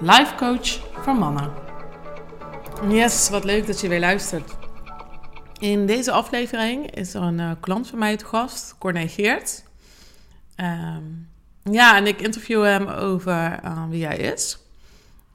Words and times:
life 0.00 0.34
coach 0.34 0.68
voor 1.02 1.14
mannen. 1.14 1.52
Yes, 2.88 3.28
wat 3.28 3.44
leuk 3.44 3.66
dat 3.66 3.80
je 3.80 3.88
weer 3.88 4.00
luistert. 4.00 4.56
In 5.58 5.86
deze 5.86 6.12
aflevering 6.12 6.90
is 6.90 7.14
er 7.14 7.22
een 7.22 7.40
eh, 7.40 7.50
klant 7.60 7.88
van 7.88 7.98
mij 7.98 8.16
te 8.16 8.24
gast, 8.24 8.78
Corné 8.78 9.08
Geert. 9.08 9.64
Ehm, 10.56 11.04
ja, 11.62 11.96
en 11.96 12.06
ik 12.06 12.20
interview 12.20 12.62
hem 12.62 12.88
over 12.88 13.60
eh, 13.62 13.88
wie 13.88 14.06
hij 14.06 14.16
is, 14.16 14.58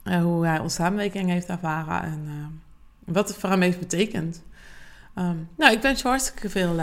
uh, 0.04 0.22
hoe 0.22 0.46
hij 0.46 0.58
onze 0.58 0.76
samenwerking 0.76 1.30
heeft 1.30 1.48
ervaren 1.48 2.02
en 2.02 2.62
wat 3.04 3.28
het 3.28 3.36
voor 3.36 3.50
hem 3.50 3.60
heeft 3.60 3.78
betekend. 3.78 4.42
Ehm, 5.14 5.36
nou, 5.56 5.72
ik 5.72 5.82
wens 5.82 6.02
je 6.02 6.08
hartstikke 6.08 6.50
veel 6.50 6.74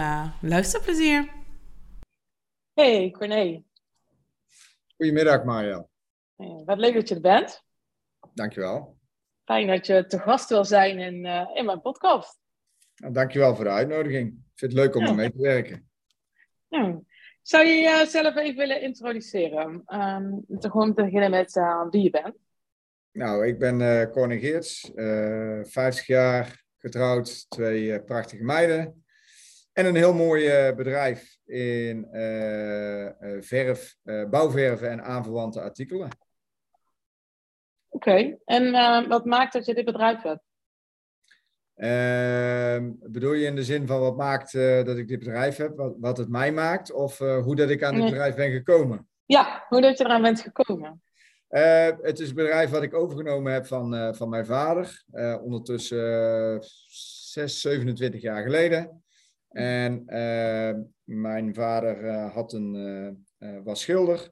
luisterplezier. 0.42 1.30
Hey, 2.74 3.12
Corné. 3.12 3.64
Goedemiddag, 4.98 5.44
Mario. 5.44 5.88
wat 6.66 6.78
leuk 6.78 6.94
dat 6.94 7.08
je 7.08 7.16
er 7.16 7.22
bent. 7.22 7.68
Dankjewel. 8.40 8.98
Fijn 9.44 9.68
dat 9.68 9.86
je 9.86 10.06
te 10.06 10.20
gast 10.20 10.50
wil 10.50 10.66
zijn 10.66 11.00
in, 11.00 11.26
uh, 11.26 11.50
in 11.54 11.66
mijn 11.66 11.82
podcast. 11.82 12.40
Nou, 12.96 13.14
dankjewel 13.14 13.56
voor 13.56 13.64
de 13.64 13.70
uitnodiging. 13.70 14.28
Ik 14.28 14.60
vind 14.60 14.72
het 14.72 14.82
leuk 14.82 14.96
om 14.96 15.06
ja. 15.06 15.14
mee 15.14 15.32
te 15.32 15.42
werken. 15.42 15.90
Ja. 16.68 17.00
Zou 17.42 17.66
je 17.66 17.82
jezelf 17.82 18.36
even 18.36 18.58
willen 18.58 18.82
introduceren? 18.82 19.84
Um, 19.88 20.46
te 20.60 20.70
gewoon 20.70 20.94
beginnen 20.94 21.32
met 21.32 21.56
uh, 21.56 21.90
wie 21.90 22.04
je 22.04 22.10
bent. 22.10 22.36
Nou, 23.12 23.48
ik 23.48 23.60
ben 23.60 23.80
uh, 23.80 24.04
Corne 24.04 24.40
Geerts, 24.40 24.92
50 24.94 26.06
jaar, 26.06 26.64
getrouwd, 26.78 27.50
twee 27.50 28.04
prachtige 28.04 28.44
meiden. 28.44 29.06
En 29.74 29.86
een 29.86 29.96
heel 29.96 30.14
mooi 30.14 30.74
bedrijf 30.74 31.38
in 31.46 32.08
verf, 33.40 33.96
bouwverven 34.30 34.90
en 34.90 35.04
aanverwante 35.04 35.62
artikelen. 35.62 36.10
Oké, 38.00 38.38
en 38.46 38.64
uh, 38.64 39.08
wat 39.08 39.26
maakt 39.26 39.54
dat 39.54 39.66
je 39.66 39.74
dit 39.74 39.86
bedrijf 39.86 40.22
hebt? 40.22 40.44
Uh, 41.76 42.92
bedoel 43.12 43.34
je 43.34 43.46
in 43.46 43.56
de 43.56 43.64
zin 43.64 43.88
van 43.88 44.00
wat 44.00 44.18
maakt 44.18 44.54
uh, 44.54 44.84
dat 44.84 44.98
ik 44.98 45.08
dit 45.08 45.20
bedrijf 45.20 45.58
heb, 45.58 45.76
wat, 45.78 45.96
wat 46.00 46.18
het 46.18 46.30
mij 46.30 46.52
maakt, 46.52 46.92
of 46.92 47.20
uh, 47.20 47.44
hoe 47.44 47.56
dat 47.56 47.70
ik 47.70 47.84
aan 47.84 47.96
dit 47.96 48.04
bedrijf 48.04 48.36
ben 48.36 48.52
gekomen? 48.52 49.08
Ja, 49.26 49.66
hoe 49.68 49.82
dat 49.82 49.98
je 49.98 50.06
eraan 50.06 50.22
bent 50.22 50.42
gekomen. 50.42 51.02
Het 51.48 52.20
is 52.20 52.30
een 52.30 52.36
bedrijf 52.36 52.70
wat 52.70 52.84
ik 52.84 52.94
overgenomen 52.94 53.54
heb 53.54 53.66
van, 53.66 54.16
van 54.16 54.30
mijn 54.30 54.46
vader, 54.46 55.04
ondertussen 55.42 56.58
6, 56.62 57.62
27 57.62 58.22
jaar 58.22 58.44
geleden. 58.44 59.04
En 59.50 60.04
mijn 61.04 61.54
vader 61.54 62.12
had 62.12 62.54
een, 62.54 63.26
was 63.64 63.82
schilder. 63.82 64.32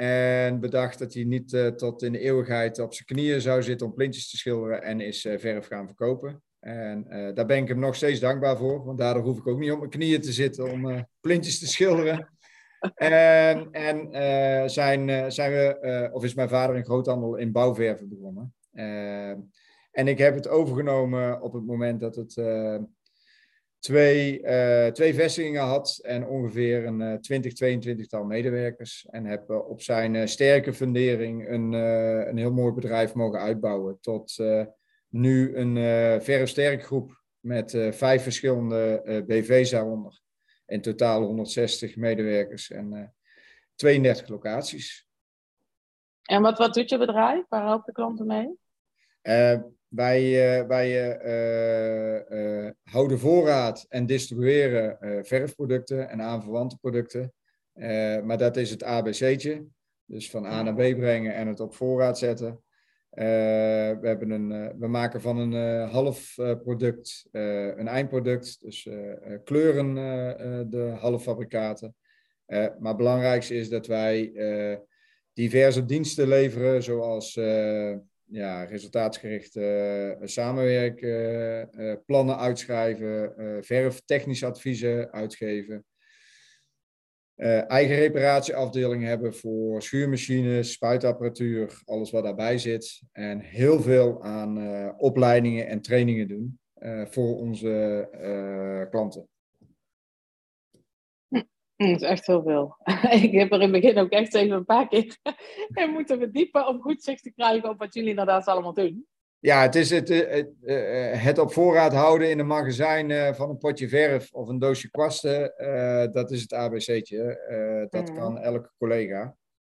En 0.00 0.60
bedacht 0.60 0.98
dat 0.98 1.14
hij 1.14 1.24
niet 1.24 1.52
uh, 1.52 1.66
tot 1.66 2.02
in 2.02 2.12
de 2.12 2.18
eeuwigheid 2.18 2.78
op 2.78 2.94
zijn 2.94 3.06
knieën 3.06 3.40
zou 3.40 3.62
zitten 3.62 3.86
om 3.86 3.94
plintjes 3.94 4.30
te 4.30 4.36
schilderen 4.36 4.82
en 4.82 5.00
is 5.00 5.24
uh, 5.24 5.38
verf 5.38 5.66
gaan 5.66 5.86
verkopen. 5.86 6.42
En 6.60 7.06
uh, 7.08 7.34
daar 7.34 7.46
ben 7.46 7.56
ik 7.56 7.68
hem 7.68 7.78
nog 7.78 7.94
steeds 7.94 8.20
dankbaar 8.20 8.56
voor, 8.56 8.84
want 8.84 8.98
daardoor 8.98 9.22
hoef 9.22 9.38
ik 9.38 9.46
ook 9.46 9.58
niet 9.58 9.72
op 9.72 9.78
mijn 9.78 9.90
knieën 9.90 10.20
te 10.20 10.32
zitten 10.32 10.70
om 10.70 11.06
plintjes 11.20 11.58
te 11.58 11.66
schilderen. 11.66 12.28
en 12.94 13.70
en 13.70 14.70
zijn, 14.70 15.32
zijn 15.32 15.52
we, 15.52 16.08
of 16.12 16.24
is 16.24 16.34
mijn 16.34 16.48
vader 16.48 16.76
een 16.76 16.84
groothandel 16.84 17.36
in 17.36 17.52
bouwverven 17.52 18.08
begonnen. 18.08 18.54
en 19.90 20.08
ik 20.08 20.18
heb 20.18 20.34
het 20.34 20.48
overgenomen 20.48 21.40
op 21.40 21.52
het 21.52 21.66
moment 21.66 22.00
dat 22.00 22.16
het 22.16 22.34
twee, 23.80 24.42
uh, 24.42 24.86
twee 24.86 25.14
vestigingen 25.14 25.62
had 25.62 25.98
en 26.02 26.26
ongeveer 26.26 26.86
een 26.86 27.00
uh, 27.00 27.14
20, 27.14 27.52
22 27.52 28.06
tal 28.06 28.24
medewerkers. 28.24 29.06
En 29.10 29.24
heb 29.24 29.50
uh, 29.50 29.68
op 29.68 29.82
zijn 29.82 30.14
uh, 30.14 30.26
sterke 30.26 30.72
fundering 30.72 31.48
een, 31.48 31.72
een 31.72 32.36
heel 32.36 32.52
mooi 32.52 32.72
bedrijf 32.72 33.14
mogen 33.14 33.40
uitbouwen. 33.40 33.98
Tot 34.00 34.38
nu 35.08 35.56
een 35.56 35.74
verre 36.22 36.46
sterk 36.46 36.84
groep 36.84 37.22
met 37.40 37.70
vijf 37.90 38.22
verschillende 38.22 39.02
BV's 39.26 39.70
daaronder. 39.70 40.20
In 40.66 40.80
totaal 40.80 41.22
160 41.22 41.96
medewerkers 41.96 42.70
en 42.70 43.14
32 43.74 44.28
locaties. 44.28 45.08
En 46.22 46.42
wat, 46.42 46.58
wat 46.58 46.74
doet 46.74 46.90
je 46.90 46.98
bedrijf? 46.98 47.44
Waar 47.48 47.64
helpt 47.64 47.86
de 47.86 47.92
klanten 47.92 48.26
mee? 48.26 48.58
Wij, 49.90 50.22
uh, 50.60 50.66
wij 50.66 51.16
uh, 51.24 52.64
uh, 52.64 52.70
houden 52.82 53.18
voorraad 53.18 53.86
en 53.88 54.06
distribueren 54.06 54.96
verfproducten 55.26 56.08
en 56.08 56.22
aanverwante 56.22 56.76
producten. 56.76 57.32
maar 58.24 58.38
dat 58.38 58.56
is 58.56 58.70
het 58.70 58.82
ABC'tje. 58.82 59.64
Dus 60.04 60.30
van 60.30 60.46
A 60.46 60.62
naar 60.62 60.74
B 60.74 60.96
brengen 60.96 61.34
en 61.34 61.46
het 61.46 61.60
op 61.60 61.74
voorraad 61.74 62.18
zetten. 62.18 62.62
we, 63.10 63.98
hebben 64.02 64.30
een, 64.30 64.78
we 64.78 64.88
maken 64.88 65.20
van 65.20 65.38
een 65.38 65.88
half 65.88 66.34
product 66.62 67.28
een 67.30 67.88
eindproduct. 67.88 68.60
Dus 68.60 68.88
kleuren 69.44 69.94
de 70.70 70.96
halffabrikaten. 70.98 71.94
maar 72.46 72.88
het 72.88 72.96
belangrijkste 72.96 73.54
is 73.54 73.68
dat 73.68 73.86
wij 73.86 74.32
diverse 75.32 75.84
diensten 75.84 76.28
leveren, 76.28 76.82
zoals 76.82 77.34
ja, 78.30 78.64
resultaatsgericht 78.64 79.56
uh, 79.56 80.12
samenwerken, 80.20 81.68
uh, 81.72 81.94
plannen 82.06 82.38
uitschrijven, 82.38 83.34
uh, 83.38 83.56
verf 83.60 84.00
technische 84.04 84.46
adviezen 84.46 85.12
uitgeven. 85.12 85.84
eigen 87.66 87.96
reparatieafdeling 87.96 89.04
hebben 89.04 89.34
voor 89.34 89.82
schuurmachines, 89.82 90.72
spuitapparatuur, 90.72 91.82
alles 91.84 92.10
wat 92.10 92.24
daarbij 92.24 92.58
zit. 92.58 93.02
En 93.12 93.40
heel 93.40 93.80
veel 93.80 94.22
aan 94.22 94.94
opleidingen 94.98 95.66
en 95.66 95.80
trainingen 95.80 96.28
doen 96.28 96.58
voor 97.10 97.36
onze 97.36 98.08
klanten. 98.90 99.29
Dat 101.80 101.88
is 101.88 102.02
echt 102.02 102.26
heel 102.26 102.42
veel. 102.42 102.76
ik 103.22 103.32
heb 103.32 103.52
er 103.52 103.60
in 103.60 103.72
het 103.72 103.82
begin 103.82 103.98
ook 103.98 104.10
echt 104.10 104.34
even 104.34 104.56
een 104.56 104.64
paar 104.64 104.88
keer 104.88 105.16
in 105.84 105.90
moeten 105.90 106.18
verdiepen 106.18 106.66
om 106.66 106.80
goed 106.80 107.02
zicht 107.02 107.22
te 107.22 107.32
krijgen 107.32 107.68
op 107.68 107.78
wat 107.78 107.94
jullie 107.94 108.10
inderdaad 108.10 108.46
allemaal 108.46 108.74
doen. 108.74 109.06
Ja, 109.38 109.62
het 109.62 109.74
is 109.74 109.90
het, 109.90 110.10
eh, 110.10 110.30
het, 110.30 110.50
eh, 110.62 111.22
het 111.22 111.38
op 111.38 111.52
voorraad 111.52 111.92
houden 111.92 112.30
in 112.30 112.38
een 112.38 112.46
magazijn 112.46 113.10
eh, 113.10 113.34
van 113.34 113.50
een 113.50 113.58
potje 113.58 113.88
verf 113.88 114.32
of 114.32 114.48
een 114.48 114.58
doosje 114.58 114.90
kwasten. 114.90 115.52
dat 116.12 116.30
is 116.30 116.40
het 116.40 116.52
ABC'tje. 116.52 117.86
dat 117.90 118.08
mm. 118.08 118.16
kan 118.16 118.38
elke 118.38 118.70
collega. 118.78 119.36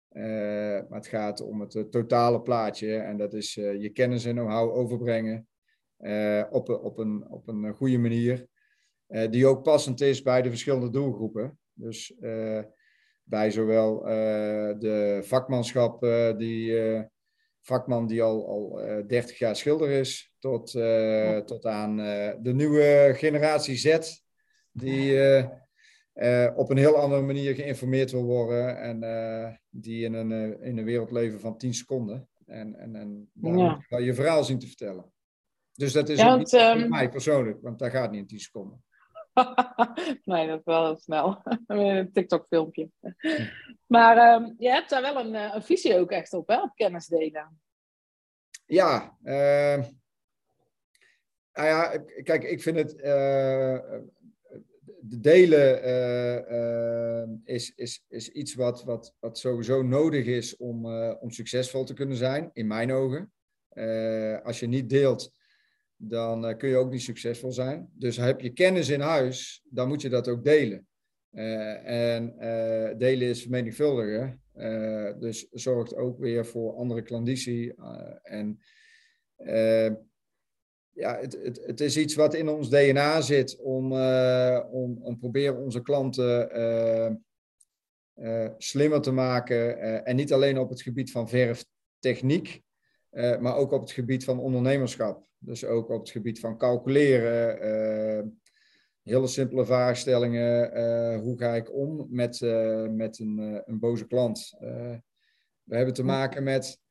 maar 0.09 0.99
het 0.99 1.07
gaat 1.07 1.41
om 1.41 1.61
het 1.61 1.91
totale 1.91 2.41
plaatje. 2.41 2.95
En 2.97 3.17
dat 3.17 3.33
is 3.33 3.53
je 3.53 3.89
kennis 3.93 4.25
en 4.25 4.35
know-how 4.35 4.75
overbrengen 4.75 5.47
op, 6.49 6.69
op, 6.69 6.97
een, 6.97 7.25
op 7.29 7.47
een 7.47 7.73
goede 7.73 7.97
manier. 7.97 8.47
die 9.29 9.47
ook 9.47 9.63
passend 9.63 10.01
is 10.01 10.21
bij 10.21 10.41
de 10.41 10.49
verschillende 10.49 10.89
doelgroepen. 10.89 11.57
Dus 11.73 12.13
uh, 12.19 12.61
bij 13.23 13.51
zowel 13.51 13.99
uh, 13.99 14.79
de 14.79 15.19
vakmanschap, 15.23 16.03
uh, 16.03 16.37
die 16.37 16.77
vakman 17.61 18.07
die 18.07 18.21
al, 18.21 18.47
al 18.47 18.81
30 19.07 19.37
jaar 19.37 19.55
schilder 19.55 19.89
is, 19.89 20.35
tot, 20.39 20.71
ja. 20.71 21.43
tot 21.43 21.65
aan 21.65 21.95
de 22.41 22.53
nieuwe 22.53 23.13
generatie 23.15 23.75
Z, 23.75 23.97
die 24.71 25.17
op 26.55 26.69
een 26.69 26.77
heel 26.77 26.95
andere 26.95 27.21
manier 27.21 27.55
geïnformeerd 27.55 28.11
wil 28.11 28.23
worden 28.23 28.77
en 28.77 29.59
die 29.69 30.03
in 30.03 30.13
een, 30.13 30.61
in 30.61 30.77
een 30.77 30.85
wereld 30.85 31.11
leven 31.11 31.39
van 31.39 31.57
10 31.57 31.73
seconden. 31.73 32.27
En, 32.45 32.75
en, 32.75 32.95
en 32.95 33.29
daar 33.33 33.57
ja. 33.89 33.97
je 33.97 34.13
verhaal 34.13 34.43
zien 34.43 34.59
te 34.59 34.67
vertellen. 34.67 35.13
Dus 35.73 35.93
dat 35.93 36.09
is 36.09 36.19
ja, 36.19 36.25
want, 36.25 36.39
niet 36.39 36.61
um... 36.61 36.89
mij 36.89 37.09
persoonlijk, 37.09 37.61
want 37.61 37.79
dat 37.79 37.91
gaat 37.91 38.11
niet 38.11 38.19
in 38.19 38.27
10 38.27 38.39
seconden. 38.39 38.83
nee, 40.23 40.47
dat 40.47 40.59
is 40.59 40.65
wel 40.65 40.97
snel. 40.97 41.41
een 41.67 42.11
TikTok-filmpje. 42.11 42.89
Maar 43.87 44.41
um, 44.41 44.55
je 44.57 44.69
hebt 44.69 44.89
daar 44.89 45.01
wel 45.01 45.19
een, 45.19 45.35
eh, 45.35 45.51
een, 45.53 45.63
visie 45.63 45.99
ook 45.99 46.11
echt 46.11 46.33
op, 46.33 46.47
hè? 46.47 46.61
Op 46.61 46.75
kennis 46.75 47.07
delen. 47.07 47.61
Ja, 48.65 49.17
uh, 49.23 49.85
nou 51.53 51.67
ja, 51.67 51.97
kijk, 52.23 52.43
ik 52.43 52.61
vind 52.61 52.77
het. 52.77 52.93
Uh, 53.03 54.01
delen 55.05 55.87
uh, 55.87 57.55
is, 57.55 57.73
is, 57.75 58.05
is 58.07 58.29
iets 58.29 58.55
wat, 58.55 58.83
wat, 58.83 59.15
wat 59.19 59.37
sowieso 59.37 59.81
nodig 59.81 60.25
is 60.25 60.57
om, 60.57 60.85
om 61.13 61.31
succesvol 61.31 61.83
te 61.83 61.93
kunnen 61.93 62.17
zijn, 62.17 62.49
in 62.53 62.67
mijn 62.67 62.91
ogen. 62.91 63.33
als 64.43 64.59
je 64.59 64.67
niet 64.67 64.89
deelt, 64.89 65.42
dan 66.09 66.57
kun 66.57 66.69
je 66.69 66.75
ook 66.75 66.91
niet 66.91 67.01
succesvol 67.01 67.51
zijn. 67.51 67.89
Dus 67.93 68.17
heb 68.17 68.41
je 68.41 68.49
kennis 68.49 68.89
in 68.89 68.99
huis, 68.99 69.63
dan 69.69 69.87
moet 69.87 70.01
je 70.01 70.09
dat 70.09 70.27
ook 70.27 70.43
delen. 70.43 70.87
en 71.83 72.35
delen 72.97 73.27
is 73.27 73.41
vermenigvuldigen. 73.41 74.41
dus 75.19 75.47
zorgt 75.51 75.95
ook 75.95 76.19
weer 76.19 76.45
voor 76.45 76.75
andere 76.75 77.01
klanditie. 77.01 77.73
en 78.21 78.59
ja, 80.93 81.19
het, 81.19 81.39
het, 81.43 81.61
het 81.65 81.81
is 81.81 81.97
iets 81.97 82.15
wat 82.15 82.33
in 82.33 82.49
ons 82.49 82.69
DNA 82.69 83.21
zit 83.21 83.59
om, 83.59 83.91
uh, 83.91 84.59
om, 84.71 84.97
om 85.01 85.19
proberen 85.19 85.57
onze 85.57 85.81
klanten 85.81 86.57
uh, 86.57 87.11
uh, 88.15 88.49
slimmer 88.57 89.01
te 89.01 89.11
maken. 89.11 89.77
en 90.05 90.15
niet 90.15 90.33
alleen 90.33 90.57
op 90.57 90.69
het 90.69 90.81
gebied 90.81 91.11
van 91.11 91.29
verftechniek, 91.29 92.61
maar 93.13 93.55
ook 93.55 93.71
op 93.71 93.81
het 93.81 93.91
gebied 93.91 94.23
van 94.23 94.39
ondernemerschap. 94.39 95.27
Dus 95.37 95.65
ook 95.65 95.89
op 95.89 95.99
het 95.99 96.09
gebied 96.09 96.39
van 96.39 96.57
calculeren. 96.57 98.39
hele 99.03 99.27
simpele 99.27 99.65
vraagstellingen. 99.65 101.19
hoe 101.19 101.37
ga 101.37 101.55
ik 101.55 101.73
om 101.75 102.07
met, 102.09 102.41
met 102.89 103.19
een, 103.19 103.61
een 103.65 103.79
boze 103.79 104.07
klant? 104.07 104.55
we 105.63 105.75
hebben 105.75 105.93
te 105.93 106.03
maken 106.03 106.43
met 106.43 106.81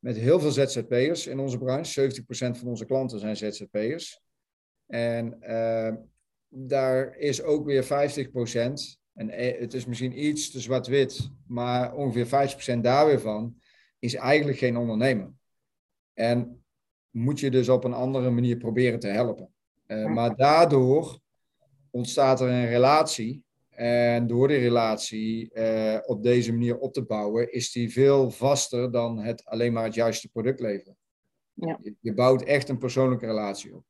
met 0.00 0.16
heel 0.16 0.40
veel 0.40 0.50
ZZP'ers 0.50 1.26
in 1.26 1.38
onze 1.38 1.58
branche. 1.58 2.10
70% 2.10 2.24
van 2.34 2.68
onze 2.68 2.84
klanten 2.84 3.18
zijn 3.18 3.36
ZZP'ers. 3.36 4.20
En 4.86 5.36
uh, 5.42 5.94
daar 6.48 7.16
is 7.16 7.42
ook 7.42 7.64
weer 7.64 7.84
50%, 7.84 7.86
en 9.12 9.30
eh, 9.30 9.60
het 9.60 9.74
is 9.74 9.86
misschien 9.86 10.24
iets 10.24 10.50
te 10.50 10.60
zwart-wit, 10.60 11.30
maar 11.46 11.94
ongeveer 11.94 12.76
50% 12.76 12.80
daar 12.80 13.06
weer 13.06 13.20
van 13.20 13.60
is 13.98 14.14
eigenlijk 14.14 14.58
geen 14.58 14.76
ondernemer. 14.76 15.32
En 16.20 16.64
moet 17.10 17.40
je 17.40 17.50
dus 17.50 17.68
op 17.68 17.84
een 17.84 17.92
andere 17.92 18.30
manier 18.30 18.56
proberen 18.56 19.00
te 19.00 19.08
helpen. 19.08 19.52
Uh, 19.86 20.06
maar 20.06 20.36
daardoor 20.36 21.20
ontstaat 21.90 22.40
er 22.40 22.48
een 22.48 22.68
relatie 22.68 23.44
en 23.68 24.26
door 24.26 24.48
die 24.48 24.58
relatie 24.58 25.50
uh, 25.54 25.98
op 26.06 26.22
deze 26.22 26.52
manier 26.52 26.78
op 26.78 26.92
te 26.92 27.02
bouwen, 27.02 27.52
is 27.52 27.72
die 27.72 27.92
veel 27.92 28.30
vaster 28.30 28.90
dan 28.90 29.18
het 29.18 29.44
alleen 29.44 29.72
maar 29.72 29.84
het 29.84 29.94
juiste 29.94 30.28
product 30.28 30.60
leveren. 30.60 30.96
Ja. 31.52 31.78
Je, 31.82 31.94
je, 32.00 32.14
bouwt 32.14 32.42
echt 32.42 32.68
een 32.68 32.78
persoonlijke 32.78 33.26
relatie 33.26 33.74
op. 33.74 33.84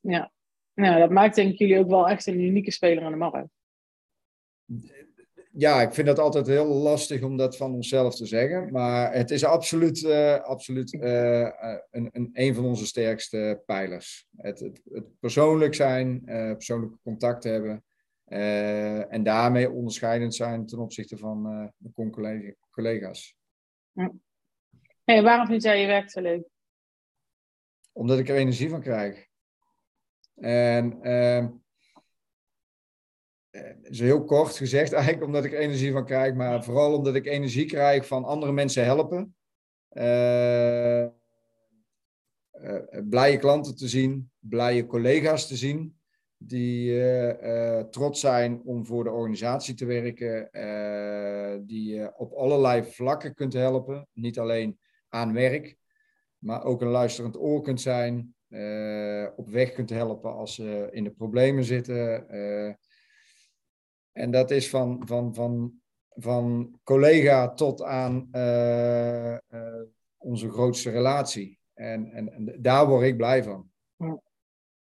Ja. 0.00 0.32
ja, 0.74 0.98
dat 0.98 1.10
maakt 1.10 1.34
denk 1.34 1.52
ik 1.52 1.58
jullie 1.58 1.78
ook 1.78 1.88
wel 1.88 2.08
echt 2.08 2.26
een 2.26 2.40
unieke 2.40 2.70
speler 2.70 3.04
aan 3.04 3.12
de 3.12 3.18
markt. 3.18 3.48
Ja, 5.56 5.82
ik 5.82 5.92
vind 5.92 6.06
dat 6.06 6.18
altijd 6.18 6.46
heel 6.46 6.66
lastig 6.66 7.22
om 7.22 7.36
dat 7.36 7.56
van 7.56 7.74
onszelf 7.74 8.14
te 8.14 8.26
zeggen. 8.26 8.72
Maar 8.72 9.12
het 9.12 9.30
is 9.30 9.44
absoluut, 9.44 10.02
uh, 10.02 10.40
absoluut 10.40 10.92
uh, 10.92 11.48
een, 11.90 12.08
een, 12.12 12.30
een 12.32 12.54
van 12.54 12.64
onze 12.64 12.86
sterkste 12.86 13.62
pijlers. 13.66 14.26
Het, 14.36 14.60
het, 14.60 14.80
het 14.92 15.18
persoonlijk 15.20 15.74
zijn, 15.74 16.22
persoonlijke 16.24 16.98
contact 17.02 17.44
hebben. 17.44 17.84
Uh, 18.28 19.12
en 19.12 19.22
daarmee 19.22 19.70
onderscheidend 19.70 20.34
zijn 20.34 20.66
ten 20.66 20.78
opzichte 20.78 21.16
van 21.16 21.52
uh, 21.52 21.68
de 21.76 22.54
collega's. 22.70 23.36
Hey, 25.04 25.22
waarom 25.22 25.46
vind 25.46 25.62
jij 25.62 25.80
je 25.80 25.86
werk 25.86 26.10
zo 26.10 26.20
leuk? 26.20 26.44
Omdat 27.92 28.18
ik 28.18 28.28
er 28.28 28.36
energie 28.36 28.68
van 28.68 28.80
krijg. 28.80 29.26
En 30.34 30.98
uh, 31.02 31.46
is 33.82 34.00
heel 34.00 34.24
kort 34.24 34.56
gezegd 34.56 34.92
eigenlijk 34.98 35.24
omdat 35.24 35.44
ik 35.44 35.52
er 35.52 35.58
energie 35.58 35.92
van 35.92 36.04
krijg, 36.04 36.34
maar 36.34 36.64
vooral 36.64 36.96
omdat 36.96 37.14
ik 37.14 37.26
energie 37.26 37.66
krijg 37.66 38.06
van 38.06 38.24
andere 38.24 38.52
mensen 38.52 38.84
helpen. 38.84 39.36
blije 43.08 43.38
klanten 43.38 43.76
te 43.76 43.88
zien, 43.88 44.30
blije 44.38 44.86
collega's 44.86 45.48
te 45.48 45.56
zien 45.56 45.96
die 46.46 46.90
uh, 46.90 47.80
trots 47.80 48.20
zijn 48.20 48.62
om 48.64 48.86
voor 48.86 49.04
de 49.04 49.10
organisatie 49.10 49.74
te 49.74 49.84
werken, 49.84 50.48
uh, 50.52 51.66
die 51.66 51.94
je 51.94 52.12
op 52.16 52.32
allerlei 52.32 52.84
vlakken 52.84 53.34
kunt 53.34 53.52
helpen. 53.52 54.08
Niet 54.12 54.38
alleen 54.38 54.78
aan 55.08 55.32
werk, 55.32 55.76
maar 56.38 56.64
ook 56.64 56.80
een 56.80 56.88
luisterend 56.88 57.38
oor 57.38 57.62
kunt 57.62 57.80
zijn, 57.80 58.34
op 59.36 59.48
weg 59.48 59.72
kunt 59.72 59.90
helpen 59.90 60.32
als 60.32 60.54
ze 60.54 60.88
in 60.90 61.04
de 61.04 61.10
problemen 61.10 61.64
zitten. 61.64 62.26
En 64.14 64.30
dat 64.30 64.50
is 64.50 64.70
van, 64.70 65.02
van, 65.06 65.34
van, 65.34 65.72
van 66.08 66.78
collega 66.84 67.54
tot 67.54 67.82
aan 67.82 68.28
onze 70.16 70.50
grootste 70.50 70.90
relatie. 70.90 71.58
En, 71.74 72.10
en, 72.10 72.32
en 72.32 72.56
daar 72.58 72.86
word 72.86 73.02
ik 73.02 73.16
blij 73.16 73.42
van. 73.42 73.70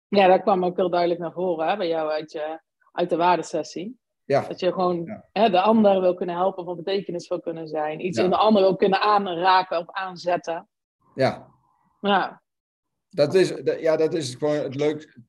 Ja, 0.08 0.26
dat 0.26 0.42
kwam 0.42 0.64
ook 0.64 0.76
heel 0.76 0.90
duidelijk 0.90 1.20
naar 1.20 1.32
voren 1.32 1.68
hè, 1.68 1.76
bij 1.76 1.88
jou 1.88 2.10
uit, 2.10 2.32
je, 2.32 2.60
uit 2.92 3.10
de 3.10 3.16
waardesessie. 3.16 3.98
Ja. 4.24 4.46
Dat 4.48 4.60
je 4.60 4.72
gewoon 4.72 5.22
hè, 5.32 5.50
de 5.50 5.60
ander 5.60 6.00
wil 6.00 6.14
kunnen 6.14 6.34
helpen, 6.34 6.64
van 6.64 6.76
betekenis 6.76 7.28
wil 7.28 7.40
kunnen 7.40 7.68
zijn. 7.68 8.06
Iets 8.06 8.18
in 8.18 8.30
de 8.30 8.36
ander 8.36 8.62
wil 8.62 8.76
kunnen 8.76 9.00
aanraken 9.00 9.78
of 9.78 9.90
aanzetten. 9.90 10.68
Ja. 11.14 11.54
Ja. 12.00 12.42
Dat 13.08 13.34
is, 13.34 13.54
ja, 13.80 13.96
dat 13.96 14.14
is 14.14 14.34
gewoon 14.34 14.56
het 14.56 14.74
leukste. 14.74 15.22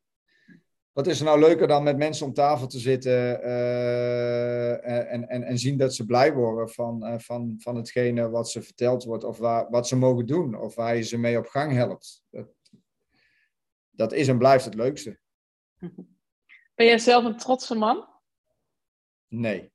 Wat 0.98 1.08
is 1.08 1.20
er 1.20 1.26
nou 1.26 1.40
leuker 1.40 1.68
dan 1.68 1.84
met 1.84 1.98
mensen 1.98 2.26
om 2.26 2.34
tafel 2.34 2.68
te 2.68 2.80
zitten 2.80 3.40
uh, 3.46 4.88
en, 5.12 5.28
en, 5.28 5.44
en 5.44 5.58
zien 5.58 5.78
dat 5.78 5.96
ze 5.96 6.06
blij 6.06 6.34
worden 6.34 6.70
van, 6.70 7.04
uh, 7.04 7.20
van, 7.20 7.56
van 7.60 7.76
hetgene 7.76 8.30
wat 8.30 8.50
ze 8.50 8.62
verteld 8.62 9.04
wordt 9.04 9.24
of 9.24 9.38
waar, 9.38 9.70
wat 9.70 9.88
ze 9.88 9.96
mogen 9.96 10.26
doen 10.26 10.60
of 10.60 10.76
waar 10.76 10.96
je 10.96 11.02
ze 11.02 11.18
mee 11.18 11.38
op 11.38 11.46
gang 11.46 11.74
helpt. 11.74 12.24
Dat, 12.30 12.48
dat 13.90 14.14
is 14.14 14.28
en 14.28 14.38
blijft 14.38 14.66
het 14.66 14.74
leukste. 14.74 15.20
Ben 16.76 16.86
jij 16.86 16.98
zelf 16.98 17.24
een 17.24 17.38
trotse 17.38 17.76
man? 17.76 18.08
Nee. 19.28 19.72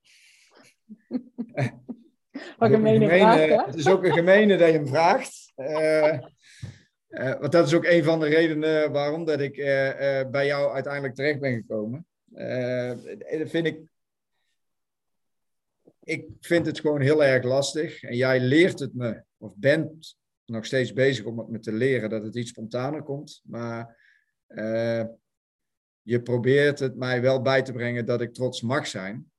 Wat 2.59 2.71
een 2.71 2.71
gemene 2.71 3.07
vraag, 3.07 3.67
Het 3.67 3.75
is 3.75 3.89
ook 3.89 4.05
een 4.05 4.13
gemene 4.13 4.57
dat 4.57 4.69
je 4.69 4.75
hem 4.75 4.87
vraagt. 4.87 5.53
Uh, 5.57 6.19
uh, 7.13 7.39
want 7.41 7.53
dat 7.53 7.67
is 7.67 7.75
ook 7.75 7.85
een 7.85 8.05
van 8.05 8.21
de 8.21 8.27
redenen 8.27 8.93
waarom 8.93 9.25
dat 9.25 9.41
ik 9.41 9.57
uh, 9.57 9.67
bij 10.31 10.47
jou 10.47 10.73
uiteindelijk 10.73 11.15
terecht 11.15 11.41
ben 11.41 11.55
gekomen. 11.55 12.07
vind 13.49 13.67
ik... 13.67 13.81
Ik 16.05 16.27
vind 16.41 16.67
het 16.67 16.81
gewoon 16.81 17.01
heel 17.01 17.25
erg 17.25 17.45
lastig. 17.45 18.03
En 18.03 18.17
jij 18.17 18.41
leert 18.41 18.79
het 18.79 18.95
me, 18.95 19.23
of 19.39 19.57
bent 19.57 20.17
nog 20.45 20.65
steeds 20.67 20.93
bezig 20.93 21.25
om 21.25 21.39
het 21.39 21.49
me 21.49 21.59
te 21.59 21.73
leren, 21.73 22.11
dat 22.11 22.23
het 22.23 22.37
iets 22.37 22.51
spontaner 22.51 23.03
komt. 23.03 23.41
Maar 23.45 23.97
je 26.03 26.23
probeert 26.23 26.79
het 26.79 26.97
mij 26.97 27.21
wel 27.21 27.43
bij 27.43 27.63
te 27.63 27.73
brengen 27.73 28.07
dat 28.07 28.21
ik 28.21 28.35
trots 28.35 28.63
mag 28.63 28.87
zijn 28.87 29.31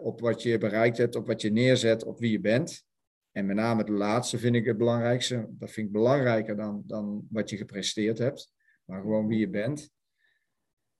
op 0.00 0.20
wat 0.20 0.42
je 0.42 0.58
bereikt 0.58 0.96
hebt, 0.96 1.16
op 1.16 1.26
wat 1.26 1.42
je 1.42 1.52
neerzet, 1.52 2.04
op 2.04 2.18
wie 2.18 2.30
je 2.30 2.40
bent. 2.40 2.84
En 3.36 3.46
met 3.46 3.56
name 3.56 3.84
de 3.84 3.92
laatste 3.92 4.38
vind 4.38 4.54
ik 4.54 4.64
het 4.64 4.76
belangrijkste. 4.76 5.46
Dat 5.48 5.70
vind 5.70 5.86
ik 5.86 5.92
belangrijker 5.92 6.56
dan, 6.56 6.82
dan 6.86 7.26
wat 7.30 7.50
je 7.50 7.56
gepresteerd 7.56 8.18
hebt, 8.18 8.52
maar 8.84 9.00
gewoon 9.00 9.26
wie 9.26 9.38
je 9.38 9.48
bent. 9.48 9.90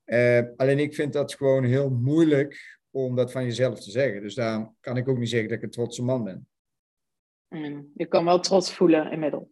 Uh, 0.04 0.42
alleen 0.56 0.78
ik 0.78 0.94
vind 0.94 1.12
dat 1.12 1.34
gewoon 1.34 1.64
heel 1.64 1.90
moeilijk 1.90 2.80
om 2.90 3.16
dat 3.16 3.32
van 3.32 3.44
jezelf 3.44 3.80
te 3.80 3.90
zeggen. 3.90 4.22
Dus 4.22 4.34
daarom 4.34 4.76
kan 4.80 4.96
ik 4.96 5.08
ook 5.08 5.18
niet 5.18 5.28
zeggen 5.28 5.48
dat 5.48 5.58
ik 5.58 5.64
een 5.64 5.70
trotse 5.70 6.02
man 6.02 6.24
ben. 6.24 6.48
Mm, 7.48 7.90
je 7.94 8.06
kan 8.06 8.24
wel 8.24 8.40
trots 8.40 8.74
voelen 8.74 9.12
inmiddels. 9.12 9.48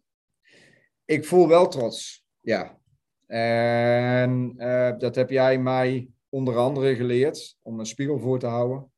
Ik 1.05 1.25
voel 1.25 1.47
wel 1.47 1.67
trots, 1.67 2.25
ja. 2.39 2.79
En 3.25 4.53
uh, 4.57 4.97
dat 4.97 5.15
heb 5.15 5.29
jij 5.29 5.59
mij 5.59 6.09
onder 6.29 6.57
andere 6.57 6.95
geleerd 6.95 7.57
om 7.61 7.79
een 7.79 7.85
spiegel 7.85 8.19
voor 8.19 8.39
te 8.39 8.47
houden. 8.47 8.92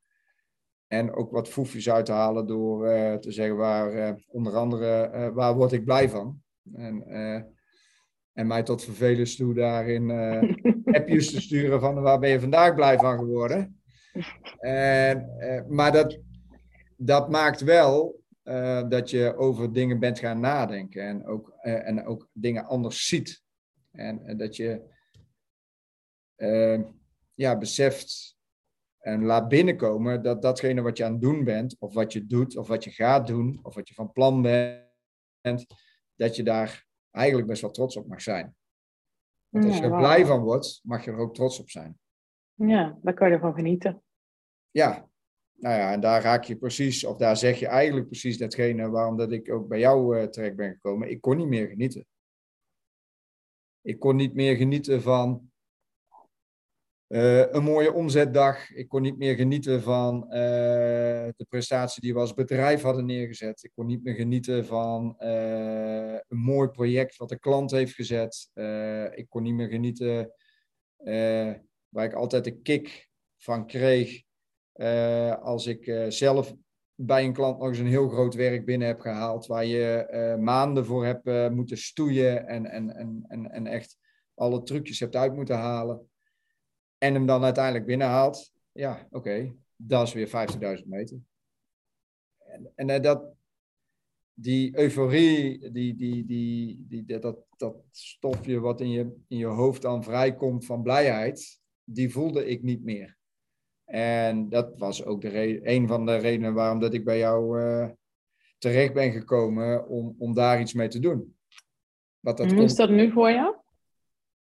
En 0.96 1.14
ook 1.14 1.32
wat 1.32 1.50
foefjes 1.50 1.90
uit 1.90 2.06
te 2.06 2.12
halen 2.12 2.48
door 2.48 2.88
uh, 2.88 3.14
te 3.14 3.32
zeggen 3.32 3.56
waar, 3.56 3.94
uh, 3.94 4.12
onder 4.28 4.56
andere, 4.56 5.32
waar 5.34 5.56
word 5.56 5.72
ik 5.72 5.86
blij 5.86 6.10
van? 6.10 6.42
En, 6.74 7.04
en 8.34 8.48
mij 8.48 8.64
tot 8.64 8.84
vervelens 8.84 9.36
toe 9.36 9.54
daarin 9.54 10.12
appjes 10.98 11.32
te 11.32 11.42
sturen 11.42 11.80
van 11.80 12.02
waar 12.02 12.20
ben 12.20 12.30
je 12.30 12.40
vandaag 12.40 12.76
blij 12.76 12.98
van 12.98 13.18
geworden? 13.18 13.82
En, 14.60 15.30
maar 15.70 15.92
dat, 15.92 16.20
dat 16.98 17.30
maakt 17.30 17.62
wel 17.62 18.24
dat 18.90 19.10
je 19.10 19.36
over 19.38 19.74
dingen 19.74 20.00
bent 20.00 20.20
gaan 20.20 20.40
nadenken 20.40 21.04
en 21.04 21.26
ook, 21.26 21.50
en 21.62 22.06
ook 22.06 22.30
dingen 22.34 22.66
anders 22.66 23.08
ziet. 23.08 23.44
En, 23.92 24.38
dat 24.38 24.56
je 24.56 24.82
ja, 27.34 27.58
beseft 27.58 28.35
en 29.06 29.24
laat 29.24 29.48
binnenkomen 29.48 30.24
dat 30.24 30.42
datgene 30.42 30.82
wat 30.82 30.98
je 30.98 31.06
aan 31.06 31.12
het 31.12 31.22
doen 31.22 31.44
bent, 31.44 31.76
of 31.80 31.94
wat 31.94 32.14
je 32.14 32.26
doet, 32.26 32.58
of 32.58 32.68
wat 32.68 32.84
je 32.84 32.90
gaat 32.90 33.28
doen, 33.28 33.60
of 33.62 33.76
wat 33.76 33.88
je 33.88 33.94
van 33.94 34.12
plan 34.12 34.42
bent, 34.42 35.66
dat 36.16 36.36
je 36.36 36.44
daar 36.44 36.86
eigenlijk 37.12 37.48
best 37.48 37.62
wel 37.62 37.72
trots 37.72 37.96
op 37.96 38.08
mag 38.08 38.22
zijn. 38.22 38.56
Want 39.50 39.66
als 39.66 39.78
je 39.78 39.84
er 39.84 39.98
blij 39.98 40.26
van 40.26 40.42
wordt, 40.42 40.80
mag 40.84 41.06
je 41.06 41.12
er 41.12 41.18
ook 41.18 41.34
trots 41.34 41.60
op 41.60 41.70
zijn. 41.70 42.00
Ja, 42.54 42.98
daar 43.02 43.14
kan 43.14 43.28
je 43.28 43.34
ervan 43.34 43.54
genieten. 43.54 44.04
Ja, 44.72 45.10
nou 45.54 45.76
ja, 45.76 45.92
en 45.92 46.00
daar 46.00 46.22
raak 46.22 46.44
je 46.44 46.58
precies, 46.58 47.06
of 47.06 47.18
daar 47.18 47.38
zeg 47.38 47.60
je 47.60 47.68
eigenlijk 47.68 48.08
precies 48.08 48.38
datgene 48.38 48.90
waarom 48.90 49.18
dat 49.18 49.32
ik 49.32 49.52
ook 49.52 49.68
bij 49.68 49.80
jou 49.80 50.18
uh, 50.18 50.24
terecht 50.24 50.56
ben 50.56 50.72
gekomen. 50.72 51.10
Ik 51.10 51.22
kon 51.22 51.38
niet 51.38 51.48
meer 51.48 51.68
genieten. 51.68 52.06
Ik 53.82 54.00
kon 54.00 54.16
niet 54.16 54.34
meer 54.34 54.56
genieten 54.56 55.02
van 55.02 55.52
uh, 57.08 57.52
een 57.52 57.64
mooie 57.64 57.94
omzetdag. 57.94 58.72
Ik 58.72 58.88
kon 58.88 59.02
niet 59.02 59.18
meer 59.18 59.36
genieten 59.36 59.82
van 59.82 60.24
uh, 60.28 60.34
de 61.36 61.46
prestatie 61.50 62.02
die 62.02 62.14
we 62.14 62.20
als 62.20 62.34
bedrijf 62.34 62.82
hadden 62.82 63.06
neergezet. 63.06 63.64
Ik 63.64 63.72
kon 63.76 63.86
niet 63.86 64.04
meer 64.04 64.14
genieten 64.14 64.66
van 64.66 65.16
uh, 65.20 66.14
een 66.28 66.38
mooi 66.38 66.70
project 66.70 67.18
wat 67.18 67.30
de 67.30 67.40
klant 67.40 67.72
heeft 67.72 67.94
gezet. 67.94 68.50
ik 69.16 69.26
kon 69.30 69.44
niet 69.44 69.54
meer 69.54 69.68
genieten 69.68 70.34
waar 71.90 72.06
ik 72.06 72.14
altijd 72.14 72.44
de 72.44 72.62
kick 72.62 73.10
van 73.38 73.68
kreeg 73.68 74.24
als 75.42 75.66
ik 75.66 76.06
zelf 76.08 76.54
bij 76.96 77.24
een 77.24 77.34
klant 77.34 77.58
nog 77.58 77.68
eens 77.68 77.78
een 77.78 77.88
heel 77.88 78.10
groot 78.10 78.34
werk 78.34 78.66
binnen 78.66 78.88
heb 78.88 79.00
gehaald, 79.00 79.46
waar 79.46 79.66
je 79.66 80.36
maanden 80.40 80.86
voor 80.86 81.06
hebt 81.06 81.52
moeten 81.52 81.78
stoeien 81.78 82.48
en, 82.48 82.66
en, 82.66 82.96
en, 82.96 83.26
en, 83.28 83.52
en 83.52 83.68
echt 83.68 83.98
alle 84.36 84.64
trucjes 84.64 85.00
hebt 85.00 85.16
uit 85.16 85.36
moeten 85.36 85.58
halen 85.58 86.10
en 87.06 87.14
hem 87.14 87.26
dan 87.26 87.44
uiteindelijk 87.44 87.86
binnenhaalt, 87.86 88.54
ja, 88.72 89.08
oké, 89.10 89.56
dat 89.76 90.08
is 90.08 90.14
weer 90.14 90.28
50.000 90.82 90.88
meter. 90.88 91.18
En, 92.38 92.72
en 92.76 92.90
eh, 92.90 93.02
dat, 93.02 93.34
die 94.34 94.78
euforie, 94.78 95.72
die, 95.72 95.96
die, 95.96 96.26
die, 96.26 96.86
die, 96.88 97.20
dat, 97.20 97.38
dat 97.58 97.76
stofje 97.92 98.60
wat 98.60 98.82
in 98.82 98.90
je, 98.90 99.16
in 99.28 99.38
je 99.38 99.46
hoofd 99.46 99.82
dan 99.82 100.04
vrijkomt 100.04 100.66
van 100.66 100.84
blijheid, 100.84 101.60
die 101.84 102.12
voelde 102.12 102.46
ik 102.46 102.64
niet 102.64 102.84
meer. 102.84 103.18
En 103.86 104.50
dat 104.50 104.78
was 104.78 105.04
ook 105.04 105.22
de 105.22 105.60
een 105.68 105.88
van 105.88 106.06
de 106.06 106.16
redenen 106.16 106.54
waarom 106.54 106.80
dat 106.80 106.94
ik 106.94 107.04
bij 107.04 107.18
jou 107.18 107.62
uh, 107.62 107.90
terecht 108.58 108.94
ben 108.94 109.12
gekomen 109.12 109.88
om, 109.88 110.16
om 110.18 110.34
daar 110.34 110.60
iets 110.60 110.74
mee 110.74 110.88
te 110.88 111.00
doen. 111.00 111.38
Wat 112.20 112.38
dat 112.38 112.52
Hoe 112.52 112.64
is 112.64 112.76
dat 112.76 112.90
nu 112.90 113.12
voor 113.12 113.32
jou? 113.32 113.56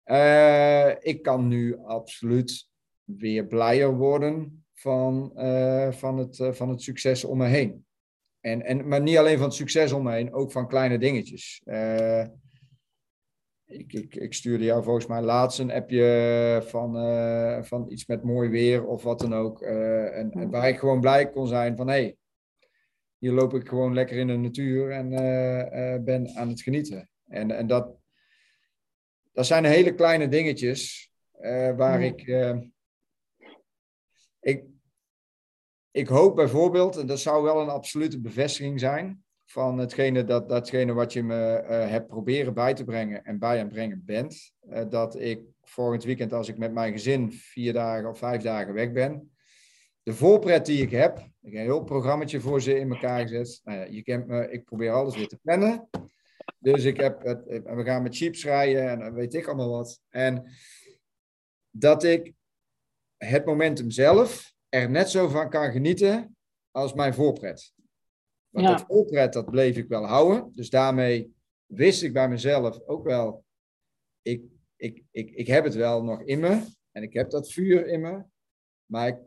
Uh, 0.06 0.90
ik 0.98 1.22
kan 1.22 1.48
nu 1.48 1.78
absoluut 1.78 2.68
weer 3.04 3.46
blijer 3.46 3.96
worden 3.96 4.64
van, 4.72 5.32
uh, 5.36 5.92
van, 5.92 6.18
het, 6.18 6.38
uh, 6.38 6.52
van 6.52 6.68
het 6.68 6.82
succes 6.82 7.24
om 7.24 7.38
me 7.38 7.46
heen. 7.46 7.86
En, 8.40 8.62
en, 8.62 8.88
maar 8.88 9.02
niet 9.02 9.16
alleen 9.16 9.36
van 9.36 9.46
het 9.46 9.54
succes 9.54 9.92
om 9.92 10.02
me 10.02 10.12
heen, 10.12 10.32
ook 10.32 10.52
van 10.52 10.68
kleine 10.68 10.98
dingetjes. 10.98 11.62
ik, 13.64 13.92
ik, 13.92 14.14
ik 14.14 14.34
stuurde 14.34 14.64
jou 14.64 14.82
volgens 14.82 15.06
mij 15.06 15.22
laatst 15.22 15.58
een 15.58 15.72
appje 15.72 16.62
van, 16.66 16.94
van 17.64 17.90
iets 17.90 18.06
met 18.06 18.22
mooi 18.22 18.48
weer 18.48 18.86
of 18.86 19.02
wat 19.02 19.20
dan 19.20 19.34
ook. 19.34 19.62
En, 19.62 20.30
en, 20.30 20.50
waar 20.50 20.68
ik 20.68 20.78
gewoon 20.78 21.00
blij 21.00 21.30
kon 21.30 21.46
zijn 21.46 21.76
van 21.76 21.88
hé, 21.88 21.94
hey, 21.94 22.16
hier 23.18 23.32
loop 23.32 23.54
ik 23.54 23.68
gewoon 23.68 23.94
lekker 23.94 24.16
in 24.16 24.26
de 24.26 24.36
natuur 24.36 24.90
en 24.90 25.08
ben 26.04 26.30
aan 26.34 26.48
het 26.48 26.62
genieten. 26.62 27.08
En, 27.26 27.50
en 27.50 27.66
dat, 27.66 28.03
dat 29.34 29.46
zijn 29.46 29.64
hele 29.64 29.94
kleine 29.94 30.28
dingetjes 30.28 31.10
uh, 31.40 31.76
waar 31.76 32.02
ik, 32.02 32.26
uh, 32.26 32.56
ik. 34.40 34.64
Ik 35.90 36.08
hoop 36.08 36.36
bijvoorbeeld, 36.36 36.96
en 36.96 37.06
dat 37.06 37.20
zou 37.20 37.42
wel 37.42 37.60
een 37.60 37.68
absolute 37.68 38.20
bevestiging 38.20 38.80
zijn 38.80 39.24
van 39.44 39.78
hetgene, 39.78 40.24
dat, 40.24 40.48
datgene 40.48 40.92
wat 40.92 41.12
je 41.12 41.22
me 41.22 41.62
uh, 41.62 41.68
hebt 41.88 42.06
proberen 42.06 42.54
bij 42.54 42.74
te 42.74 42.84
brengen 42.84 43.24
en 43.24 43.38
bij 43.38 43.60
aan 43.60 43.68
brengen 43.68 44.02
bent. 44.04 44.52
dat 44.88 45.20
ik 45.20 45.40
volgend 45.62 46.04
weekend, 46.04 46.32
als 46.32 46.48
ik 46.48 46.58
met 46.58 46.72
mijn 46.72 46.92
gezin 46.92 47.32
vier 47.32 47.72
dagen 47.72 48.08
of 48.08 48.18
vijf 48.18 48.42
dagen 48.42 48.74
weg 48.74 48.92
ben, 48.92 49.34
de 50.02 50.12
voorpret 50.12 50.66
die 50.66 50.82
ik 50.82 50.90
heb, 50.90 51.18
ik 51.18 51.52
heb 51.52 51.52
een 51.52 51.58
heel 51.58 51.84
programmaatje 51.84 52.40
voor 52.40 52.62
ze 52.62 52.78
in 52.78 52.90
elkaar 52.90 53.20
gezet. 53.20 53.60
Nou 53.64 53.78
ja, 53.78 53.84
je 53.84 54.02
kent 54.02 54.26
me, 54.26 54.50
ik 54.50 54.64
probeer 54.64 54.90
alles 54.90 55.16
weer 55.16 55.28
te 55.28 55.38
plannen. 55.42 55.88
Dus 56.58 56.84
ik 56.84 56.96
heb 56.96 57.22
het, 57.22 57.44
we 57.46 57.84
gaan 57.84 58.02
met 58.02 58.16
chips 58.16 58.44
rijden 58.44 58.88
en 58.88 59.14
weet 59.14 59.34
ik 59.34 59.46
allemaal 59.46 59.70
wat. 59.70 60.02
En 60.08 60.50
dat 61.70 62.04
ik 62.04 62.32
het 63.16 63.44
momentum 63.44 63.90
zelf 63.90 64.54
er 64.68 64.90
net 64.90 65.10
zo 65.10 65.28
van 65.28 65.50
kan 65.50 65.72
genieten 65.72 66.36
als 66.70 66.94
mijn 66.94 67.14
voorpret. 67.14 67.72
Want 68.48 68.66
dat 68.66 68.84
voorpret, 68.86 69.32
dat 69.32 69.50
bleef 69.50 69.76
ik 69.76 69.88
wel 69.88 70.04
houden. 70.04 70.52
Dus 70.54 70.70
daarmee 70.70 71.34
wist 71.66 72.02
ik 72.02 72.12
bij 72.12 72.28
mezelf 72.28 72.80
ook 72.86 73.04
wel, 73.04 73.44
ik, 74.22 74.44
ik, 74.76 75.02
ik, 75.10 75.30
ik 75.30 75.46
heb 75.46 75.64
het 75.64 75.74
wel 75.74 76.04
nog 76.04 76.22
in 76.22 76.40
me. 76.40 76.66
En 76.90 77.02
ik 77.02 77.12
heb 77.12 77.30
dat 77.30 77.52
vuur 77.52 77.86
in 77.86 78.00
me. 78.00 78.22
Maar 78.86 79.08
ik 79.08 79.18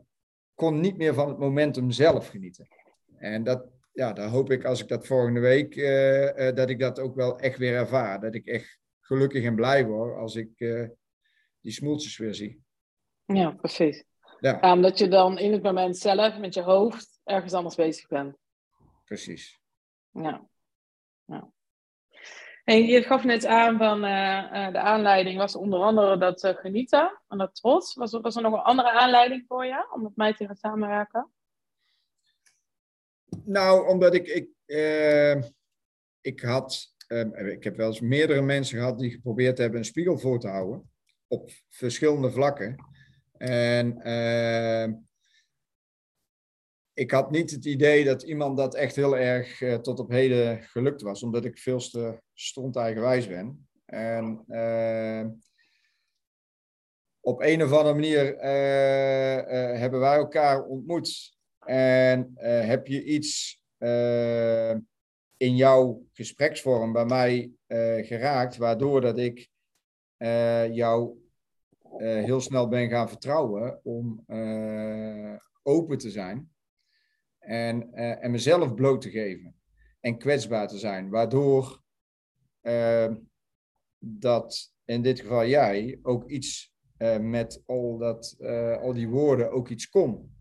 kon 0.54 0.80
niet 0.80 0.96
meer 0.96 1.14
van 1.14 1.28
het 1.28 1.38
momentum 1.38 1.90
zelf 1.90 2.28
genieten. 2.28 2.68
En 3.16 3.44
dat, 3.44 3.66
ja, 3.98 4.12
daar 4.12 4.28
hoop 4.28 4.50
ik 4.50 4.64
als 4.64 4.80
ik 4.80 4.88
dat 4.88 5.06
volgende 5.06 5.40
week, 5.40 5.76
uh, 5.76 6.54
dat 6.54 6.70
ik 6.70 6.78
dat 6.78 6.98
ook 6.98 7.14
wel 7.14 7.38
echt 7.38 7.58
weer 7.58 7.74
ervaar. 7.74 8.20
Dat 8.20 8.34
ik 8.34 8.46
echt 8.46 8.78
gelukkig 9.00 9.44
en 9.44 9.54
blij 9.54 9.86
word 9.86 10.16
als 10.16 10.34
ik 10.36 10.50
uh, 10.56 10.88
die 11.60 11.72
smoeltjes 11.72 12.16
weer 12.16 12.34
zie. 12.34 12.62
Ja, 13.24 13.50
precies. 13.50 14.04
Ja. 14.40 14.72
omdat 14.72 14.98
je 14.98 15.08
dan 15.08 15.38
in 15.38 15.52
het 15.52 15.62
moment 15.62 15.96
zelf 15.96 16.38
met 16.38 16.54
je 16.54 16.62
hoofd 16.62 17.20
ergens 17.24 17.52
anders 17.52 17.74
bezig 17.74 18.08
bent. 18.08 18.36
Precies. 19.04 19.60
Ja. 20.10 20.48
ja. 21.24 21.50
En 22.64 22.84
je 22.84 23.02
gaf 23.02 23.24
net 23.24 23.46
aan 23.46 23.78
van 23.78 24.00
de 24.72 24.78
aanleiding 24.78 25.38
was 25.38 25.56
onder 25.56 25.80
andere 25.80 26.18
dat 26.18 26.46
genieten 26.46 27.20
en 27.28 27.38
dat 27.38 27.54
trots. 27.54 27.94
Was, 27.94 28.12
was 28.12 28.36
er 28.36 28.42
nog 28.42 28.52
een 28.52 28.58
andere 28.58 28.90
aanleiding 28.90 29.44
voor 29.46 29.64
je 29.64 29.88
om 29.92 30.02
met 30.02 30.16
mij 30.16 30.34
te 30.34 30.46
gaan 30.46 30.56
samenwerken? 30.56 31.30
Nou, 33.44 33.88
omdat 33.88 34.14
ik, 34.14 34.26
ik, 34.26 34.48
uh, 34.66 35.42
ik 36.20 36.40
had, 36.40 36.94
uh, 37.08 37.52
ik 37.52 37.64
heb 37.64 37.76
wel 37.76 37.86
eens 37.86 38.00
meerdere 38.00 38.42
mensen 38.42 38.78
gehad 38.78 38.98
die 38.98 39.10
geprobeerd 39.10 39.58
hebben 39.58 39.78
een 39.78 39.84
spiegel 39.84 40.18
voor 40.18 40.40
te 40.40 40.48
houden. 40.48 40.90
Op 41.26 41.50
verschillende 41.68 42.30
vlakken. 42.30 42.76
En 43.36 44.00
uh, 44.08 44.96
ik 46.92 47.10
had 47.10 47.30
niet 47.30 47.50
het 47.50 47.64
idee 47.64 48.04
dat 48.04 48.22
iemand 48.22 48.56
dat 48.56 48.74
echt 48.74 48.96
heel 48.96 49.16
erg 49.18 49.60
uh, 49.60 49.74
tot 49.74 49.98
op 49.98 50.10
heden 50.10 50.62
gelukt 50.62 51.02
was, 51.02 51.22
omdat 51.22 51.44
ik 51.44 51.58
veel 51.58 51.78
te 51.78 52.20
stond 52.34 52.76
eigenwijs 52.76 53.28
ben. 53.28 53.68
En 53.84 54.44
op 57.20 57.40
een 57.40 57.62
of 57.62 57.72
andere 57.72 57.94
manier 57.94 58.38
hebben 59.78 60.00
wij 60.00 60.16
elkaar 60.16 60.64
ontmoet 60.64 61.37
en 61.68 62.30
uh, 62.36 62.64
heb 62.66 62.86
je 62.86 63.04
iets 63.04 63.62
uh, 63.78 64.70
in 65.36 65.56
jouw 65.56 66.06
gespreksvorm 66.12 66.92
bij 66.92 67.04
mij 67.04 67.52
uh, 67.66 68.06
geraakt, 68.06 68.56
waardoor 68.56 69.00
dat 69.00 69.18
ik 69.18 69.48
jou 70.70 71.16
heel 71.96 72.40
snel 72.40 72.68
ben 72.68 72.88
gaan 72.88 73.08
vertrouwen 73.08 73.80
om 73.82 74.24
open 75.62 75.98
te 75.98 76.10
zijn 76.10 76.50
en, 77.38 77.92
en 77.92 78.30
mezelf 78.30 78.74
bloot 78.74 79.00
te 79.00 79.10
geven 79.10 79.54
en 80.00 80.18
kwetsbaar 80.18 80.68
te 80.68 80.78
zijn, 80.78 81.10
waardoor 81.10 81.82
dat 83.98 84.72
in 84.84 85.02
dit 85.02 85.20
geval 85.20 85.46
jij 85.46 85.98
ook 86.02 86.30
iets 86.30 86.74
met 87.20 87.62
al, 87.66 87.98
dat, 87.98 88.36
al 88.80 88.92
die 88.92 89.08
woorden 89.08 89.50
ook 89.50 89.68
iets 89.68 89.88
kon. 89.88 90.37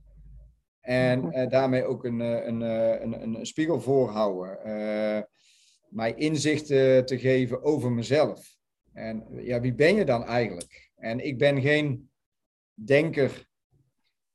En 0.87 1.25
uh, 1.25 1.49
daarmee 1.49 1.83
ook 1.83 2.05
een, 2.05 2.21
eh, 2.21 2.45
een, 2.45 2.61
eh, 2.61 3.01
een, 3.01 3.21
een, 3.21 3.35
een 3.35 3.45
spiegel 3.45 3.81
voorhouden. 3.81 4.57
Mij 5.89 6.13
inzichten 6.13 7.05
te 7.05 7.19
geven 7.19 7.63
over 7.63 7.91
mezelf. 7.91 8.57
En 8.93 9.25
ja, 9.31 9.61
wie 9.61 9.73
ben 9.73 9.95
je 9.95 10.05
dan 10.05 10.23
eigenlijk? 10.23 10.91
En 10.95 11.25
ik 11.25 11.37
ben 11.37 11.61
geen 11.61 12.09
denker 12.73 13.47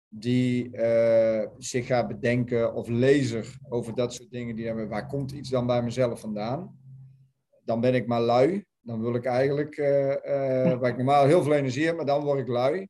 die 0.09 0.77
uh, 0.77 1.47
zich 1.59 1.87
gaat 1.87 2.09
bedenken 2.09 2.75
of 2.75 2.89
lezer 2.89 3.57
over 3.69 3.95
dat 3.95 4.15
soort 4.15 4.31
dingen. 4.31 4.57
Die 4.57 4.67
hebben, 4.67 4.89
waar 4.89 5.07
komt 5.07 5.33
iets 5.33 5.51
dan 5.51 5.67
bij 5.67 5.83
mezelf 5.83 6.21
vandaan? 6.21 6.79
Dan 7.65 7.81
ben 7.81 7.95
ik 7.95 8.07
maar 8.07 8.21
lui. 8.21 8.65
Dan 8.81 9.01
wil 9.01 9.15
ik 9.15 9.25
eigenlijk, 9.25 9.77
uh, 9.77 9.87
waar 10.79 10.91
ik 10.91 10.97
normaal 10.97 11.27
heel 11.27 11.43
veel 11.43 11.55
energie 11.55 11.87
heb, 11.87 11.97
maar 11.97 12.07
dan 12.07 12.25
word 12.25 12.41
ik 12.41 12.49
lui. 12.49 12.89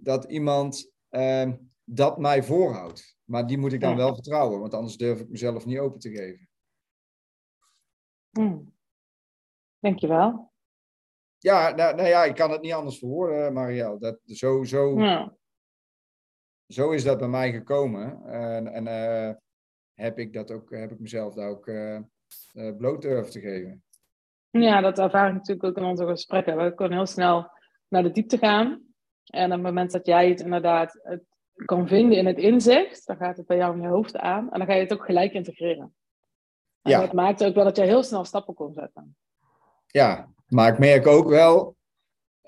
Dat 0.00 0.24
iemand 0.24 0.92
ehm, 1.08 1.52
dat 1.84 2.18
mij 2.18 2.42
voorhoudt. 2.42 3.16
Maar 3.24 3.46
die 3.46 3.58
moet 3.58 3.72
ik 3.72 3.80
dan 3.80 3.96
wel 3.96 4.14
vertrouwen, 4.14 4.60
want 4.60 4.74
anders 4.74 4.96
durf 4.96 5.20
ik 5.20 5.28
mezelf 5.28 5.66
niet 5.66 5.78
open 5.78 6.00
te 6.00 6.10
geven. 6.10 6.48
Hmm. 8.30 8.72
Dankjewel. 9.78 10.52
Ja, 11.38 11.74
nou, 11.74 11.94
nou 11.94 12.08
ja, 12.08 12.24
ik 12.24 12.34
kan 12.34 12.50
het 12.50 12.60
niet 12.60 12.72
anders 12.72 12.98
verwoorden, 12.98 13.52
Marielle. 13.52 13.98
Dat, 13.98 14.20
zo, 14.24 14.64
zo, 14.64 15.00
ja. 15.00 15.36
zo 16.66 16.90
is 16.90 17.04
dat 17.04 17.18
bij 17.18 17.28
mij 17.28 17.52
gekomen. 17.52 18.24
En, 18.26 18.66
en 18.66 18.86
uh, 18.86 19.34
heb 19.94 20.18
ik 20.18 20.32
dat 20.32 20.50
ook, 20.50 20.70
heb 20.70 20.90
ik 20.90 20.98
mezelf 20.98 21.34
daar 21.34 21.48
ook 21.48 21.66
uh, 21.66 22.00
uh, 22.52 22.76
bloot 22.76 23.02
durven 23.02 23.32
te 23.32 23.40
geven. 23.40 23.84
Ja, 24.50 24.80
dat 24.80 24.98
ervaar 24.98 25.28
ik 25.28 25.34
natuurlijk 25.34 25.64
ook 25.64 25.76
in 25.76 25.90
onze 25.90 26.06
gesprekken. 26.06 26.56
We 26.56 26.74
kunnen 26.74 26.96
heel 26.96 27.06
snel 27.06 27.50
naar 27.88 28.02
de 28.02 28.10
diepte 28.10 28.38
gaan. 28.38 28.82
En 29.24 29.44
op 29.44 29.52
het 29.52 29.62
moment 29.62 29.90
dat 29.90 30.06
jij 30.06 30.28
het 30.28 30.40
inderdaad 30.40 31.00
het 31.02 31.24
kan 31.54 31.88
vinden 31.88 32.18
in 32.18 32.26
het 32.26 32.38
inzicht, 32.38 33.06
dan 33.06 33.16
gaat 33.16 33.36
het 33.36 33.46
bij 33.46 33.56
jou 33.56 33.76
in 33.76 33.82
je 33.82 33.88
hoofd 33.88 34.16
aan 34.16 34.52
en 34.52 34.58
dan 34.58 34.66
ga 34.66 34.74
je 34.74 34.82
het 34.82 34.92
ook 34.92 35.04
gelijk 35.04 35.32
integreren. 35.32 35.94
En 36.82 36.90
ja. 36.90 37.00
dat 37.00 37.12
maakt 37.12 37.44
ook 37.44 37.54
wel 37.54 37.64
dat 37.64 37.76
je 37.76 37.82
heel 37.82 38.02
snel 38.02 38.24
stappen 38.24 38.54
kon 38.54 38.72
zetten. 38.72 39.16
Ja, 39.86 40.28
maar 40.46 40.72
ik 40.72 40.78
merk 40.78 41.06
ook 41.06 41.28
wel, 41.28 41.76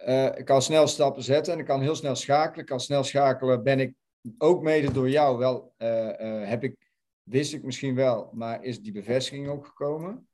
uh, 0.07 0.25
ik 0.25 0.45
kan 0.45 0.63
snel 0.63 0.87
stappen 0.87 1.23
zetten 1.23 1.53
en 1.53 1.59
ik 1.59 1.65
kan 1.65 1.81
heel 1.81 1.95
snel 1.95 2.15
schakelen. 2.15 2.61
Ik 2.61 2.67
kan 2.67 2.81
snel 2.81 3.03
schakelen, 3.03 3.63
ben 3.63 3.81
ik 3.81 3.95
ook 4.39 4.63
mede 4.63 4.93
door 4.93 5.11
jou 5.11 5.39
wel, 5.39 5.73
uh, 5.79 6.49
heb 6.49 6.65
ik, 6.65 6.91
wist 7.23 7.53
ik 7.53 7.63
misschien 7.63 7.95
wel, 7.95 8.31
maar 8.33 8.63
is 8.63 8.83
die 8.83 8.93
bevestiging 8.93 9.49
ook 9.49 9.67
gekomen? 9.67 10.29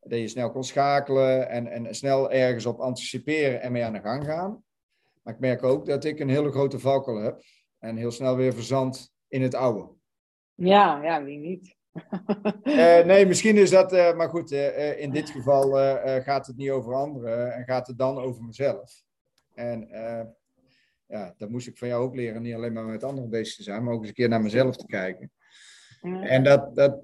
Dat 0.00 0.18
je 0.18 0.28
snel 0.28 0.50
kon 0.50 0.64
schakelen 0.64 1.48
en, 1.48 1.66
en 1.66 1.94
snel 1.94 2.30
ergens 2.30 2.66
op 2.66 2.80
anticiperen 2.80 3.60
en 3.60 3.72
mee 3.72 3.84
aan 3.84 3.92
de 3.92 4.00
gang 4.00 4.24
gaan. 4.24 4.62
Maar 5.22 5.34
ik 5.34 5.40
merk 5.40 5.62
ook 5.62 5.86
dat 5.86 6.04
ik 6.04 6.18
een 6.18 6.28
hele 6.28 6.50
grote 6.50 6.78
valkuil 6.78 7.18
heb 7.18 7.42
en 7.78 7.96
heel 7.96 8.10
snel 8.10 8.36
weer 8.36 8.54
verzand 8.54 9.12
in 9.28 9.42
het 9.42 9.54
oude. 9.54 9.88
Ja, 10.54 11.02
ja, 11.02 11.24
wie 11.24 11.38
niet? 11.38 11.76
uh, 12.62 13.04
nee, 13.10 13.26
misschien 13.26 13.56
is 13.56 13.70
dat, 13.70 13.92
uh, 13.92 14.16
maar 14.16 14.28
goed, 14.28 14.52
uh, 14.52 15.00
in 15.00 15.10
dit 15.10 15.30
geval 15.30 15.70
gaat 16.22 16.46
het 16.46 16.56
niet 16.56 16.70
over 16.70 16.94
anderen 16.94 17.54
en 17.54 17.64
gaat 17.64 17.86
het 17.86 17.98
dan 17.98 18.18
over 18.18 18.44
mezelf. 18.44 19.02
En 19.54 19.88
ja, 21.06 21.34
dat 21.36 21.48
moest 21.48 21.66
ik 21.66 21.78
van 21.78 21.88
jou 21.88 22.04
ook 22.04 22.14
leren, 22.14 22.42
niet 22.42 22.54
alleen 22.54 22.72
maar 22.72 22.84
met 22.84 23.04
anderen 23.04 23.30
bezig 23.30 23.56
te 23.56 23.62
zijn, 23.62 23.84
maar 23.84 23.94
ook 23.94 24.00
eens 24.00 24.08
een 24.08 24.14
keer 24.14 24.28
naar 24.28 24.42
mezelf 24.42 24.76
te 24.76 24.86
kijken. 24.86 25.32
En 26.22 26.44
dat, 26.44 26.76
dat, 26.76 27.00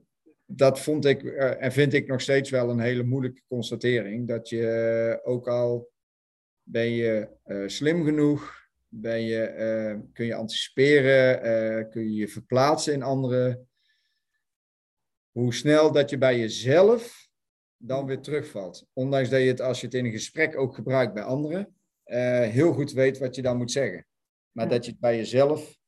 dat 0.46 0.80
vond 0.80 1.04
ik 1.04 1.22
en 1.22 1.72
vind 1.72 1.92
ik 1.92 2.06
nog 2.06 2.20
steeds 2.20 2.50
wel 2.50 2.70
een 2.70 2.80
hele 2.80 3.02
moeilijke 3.02 3.42
constatering, 3.48 4.28
dat 4.28 4.48
je 4.48 5.20
ook 5.22 5.48
al 5.48 5.90
ben 6.62 6.90
je 6.90 7.28
slim 7.66 8.04
genoeg, 8.04 8.63
ben 9.00 9.22
je, 9.22 10.02
kun 10.12 10.26
je 10.26 10.34
anticiperen, 10.34 11.90
kun 11.90 12.02
je 12.02 12.14
je 12.14 12.28
verplaatsen 12.28 12.92
in 12.92 13.02
anderen 13.02 13.68
hoe 15.30 15.54
snel 15.54 15.92
dat 15.92 16.10
je 16.10 16.18
bij 16.18 16.38
jezelf 16.38 17.28
dan 17.76 18.06
weer 18.06 18.20
terugvalt. 18.20 18.86
Ondanks 18.92 19.28
dat 19.28 19.40
je 19.40 19.46
het, 19.46 19.60
als 19.60 19.80
je 19.80 19.86
het 19.86 19.94
in 19.94 20.04
een 20.04 20.10
gesprek 20.10 20.58
ook 20.58 20.74
gebruikt 20.74 21.14
bij 21.14 21.22
anderen, 21.22 21.76
uh, 22.06 22.40
heel 22.40 22.72
goed 22.72 22.92
weet 22.92 23.18
wat 23.18 23.34
je 23.34 23.42
dan 23.42 23.56
moet 23.56 23.70
zeggen. 23.70 24.06
Maar 24.50 24.68
dat 24.68 24.84
je 24.84 24.90
het 24.90 25.00
bij 25.00 25.16
jezelf 25.16 25.78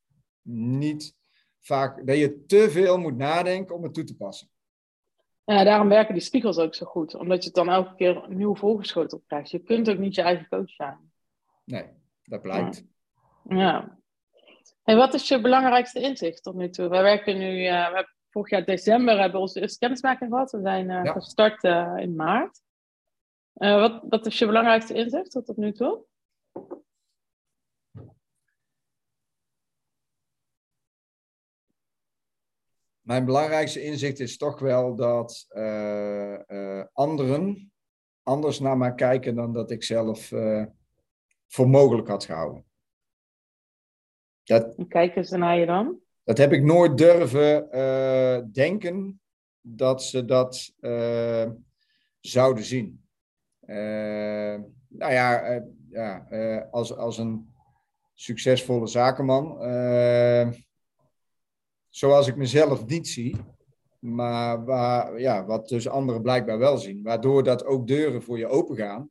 niet 0.48 1.14
vaak, 1.60 2.06
dat 2.06 2.16
je 2.16 2.44
te 2.44 2.70
veel 2.70 2.98
moet 2.98 3.16
nadenken 3.16 3.74
om 3.74 3.82
het 3.82 3.94
toe 3.94 4.04
te 4.04 4.16
passen. 4.16 4.50
Ja, 5.44 5.64
daarom 5.64 5.88
werken 5.88 6.14
die 6.14 6.22
spiegels 6.22 6.58
ook 6.58 6.74
zo 6.74 6.86
goed, 6.86 7.14
omdat 7.14 7.38
je 7.38 7.46
het 7.46 7.54
dan 7.54 7.68
elke 7.68 7.94
keer 7.94 8.24
nieuw 8.28 8.54
voorgeschoten 8.54 9.22
krijgt. 9.26 9.50
Je 9.50 9.62
kunt 9.62 9.90
ook 9.90 9.98
niet 9.98 10.14
je 10.14 10.22
eigen 10.22 10.48
coach 10.48 10.70
zijn. 10.70 11.12
Nee, 11.64 11.84
dat 12.22 12.42
blijkt. 12.42 12.76
Ja. 12.76 12.82
Ja. 13.48 13.98
En 14.86 14.96
wat 14.96 15.14
is 15.14 15.28
je 15.28 15.40
belangrijkste 15.40 16.00
inzicht 16.00 16.42
tot 16.42 16.54
nu 16.54 16.70
toe? 16.70 16.88
Wij 16.88 17.02
werken 17.02 17.38
nu, 17.38 17.64
uh, 17.64 17.92
we 17.92 18.08
vorig 18.30 18.50
jaar 18.50 18.64
december 18.64 19.14
hebben 19.14 19.32
we 19.32 19.38
onze 19.38 19.60
eerste 19.60 19.78
kennismaking 19.78 20.30
gehad. 20.30 20.50
We 20.50 20.60
zijn 20.60 20.90
uh, 20.90 21.12
gestart 21.12 21.64
uh, 21.64 21.94
in 21.96 22.16
maart. 22.16 22.62
Wat, 23.52 24.02
wat 24.08 24.26
is 24.26 24.38
je 24.38 24.46
belangrijkste 24.46 24.94
inzicht 24.94 25.30
tot 25.30 25.56
nu 25.56 25.72
toe? 25.72 26.04
Mijn 33.00 33.24
belangrijkste 33.24 33.82
inzicht 33.82 34.20
is 34.20 34.36
toch 34.36 34.58
wel 34.58 34.94
dat 34.94 35.46
anderen 36.92 37.72
anders 38.22 38.60
naar 38.60 38.76
mij 38.76 38.94
kijken 38.94 39.34
dan 39.34 39.52
dat 39.52 39.70
ik 39.70 39.82
zelf 39.82 40.28
voor 41.46 41.68
mogelijk 41.68 42.08
had 42.08 42.24
gehouden. 42.24 42.64
Dat... 44.46 44.74
Hoe 44.76 44.88
kijken 44.88 45.24
ze 45.24 45.36
naar 45.36 45.58
je 45.58 45.66
dan? 45.66 46.00
Dat 46.24 46.38
heb 46.38 46.52
ik 46.52 46.62
nooit 46.62 46.98
durven 46.98 47.68
uh, 47.72 48.38
denken 48.52 49.20
dat 49.60 50.02
ze 50.02 50.24
dat 50.24 50.72
uh, 50.80 51.50
zouden 52.20 52.64
zien. 52.64 53.04
Uh, 53.62 53.76
nou 54.88 55.12
ja, 55.12 55.62
ja 55.88 56.26
als, 56.70 56.96
als 56.96 57.18
een 57.18 57.54
succesvolle 58.14 58.86
zakenman, 58.86 59.58
zoals 61.88 62.26
ik 62.26 62.36
mezelf 62.36 62.86
niet 62.86 63.08
zie, 63.08 63.36
maar 63.98 64.64
waar, 64.64 65.20
ja, 65.20 65.44
wat 65.44 65.68
dus 65.68 65.88
anderen 65.88 66.22
blijkbaar 66.22 66.58
wel 66.58 66.78
zien, 66.78 67.02
waardoor 67.02 67.42
dat 67.42 67.64
ook 67.64 67.86
deuren 67.86 68.22
voor 68.22 68.38
je 68.38 68.46
open 68.46 68.76
gaan, 68.76 69.10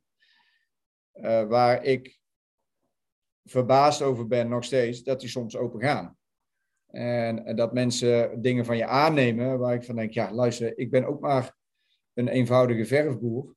waar 1.47 1.83
ik 1.83 2.19
verbaasd 3.45 4.01
over 4.01 4.27
ben 4.27 4.49
nog 4.49 4.63
steeds, 4.63 5.03
dat 5.03 5.19
die 5.19 5.29
soms 5.29 5.57
open 5.57 5.81
gaan. 5.81 6.17
En, 6.85 7.55
dat 7.55 7.73
mensen 7.73 8.41
dingen 8.41 8.65
van 8.65 8.77
je 8.77 8.85
aannemen 8.85 9.59
waar 9.59 9.73
ik 9.73 9.83
van 9.83 9.95
denk, 9.95 10.11
ja, 10.11 10.33
luister, 10.33 10.77
ik 10.77 10.91
ben 10.91 11.05
ook 11.05 11.19
maar 11.19 11.55
een 12.13 12.27
eenvoudige 12.27 12.85
verfboer. 12.85 13.55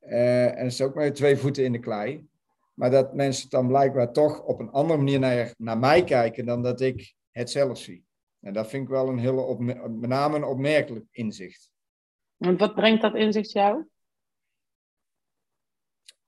Uh, 0.00 0.46
en 0.46 0.64
het 0.64 0.72
is 0.72 0.82
ook 0.82 0.94
maar 0.94 1.12
twee 1.12 1.36
voeten 1.36 1.64
in 1.64 1.72
de 1.72 1.78
klei. 1.78 2.26
Maar 2.74 2.90
dat 2.90 3.14
mensen 3.14 3.50
dan 3.50 3.66
blijkbaar 3.66 4.12
toch 4.12 4.42
op 4.42 4.60
een 4.60 4.70
andere 4.70 4.98
manier 4.98 5.18
naar, 5.18 5.54
naar 5.56 5.78
mij 5.78 6.04
kijken 6.04 6.46
dan 6.46 6.62
dat 6.62 6.80
ik 6.80 7.14
het 7.30 7.50
zelf 7.50 7.78
zie. 7.78 8.04
En 8.40 8.52
dat 8.52 8.68
vind 8.68 8.82
ik 8.82 8.88
wel 8.88 9.08
een 9.08 9.18
hele, 9.18 9.40
op, 9.40 9.60
met 9.60 10.00
name 10.00 10.36
een 10.36 10.44
opmerkelijk 10.44 11.06
inzicht. 11.10 11.70
En 12.38 12.56
wat 12.56 12.74
brengt 12.74 13.02
dat 13.02 13.14
inzicht 13.14 13.52
jou? 13.52 13.86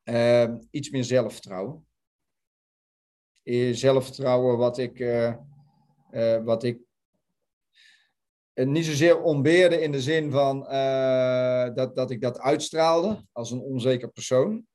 Uh, 0.04 0.54
iets 0.70 0.90
meer 0.90 1.04
zelfvertrouwen. 1.04 1.87
Zelfvertrouwen 3.72 4.58
wat 4.58 4.78
ik... 4.78 4.98
Uh, 4.98 5.34
uh, 6.10 6.44
wat 6.44 6.64
ik 6.64 6.78
uh, 8.54 8.66
niet 8.66 8.84
zozeer 8.84 9.22
ontbeerde 9.22 9.80
in 9.80 9.92
de 9.92 10.00
zin 10.00 10.30
van 10.30 10.60
dat, 11.74 11.96
dat 11.96 12.10
ik 12.10 12.20
dat 12.20 12.40
uitstraalde 12.40 13.24
als 13.32 13.50
een 13.50 13.60
onzeker 13.60 14.08
persoon. 14.08 14.66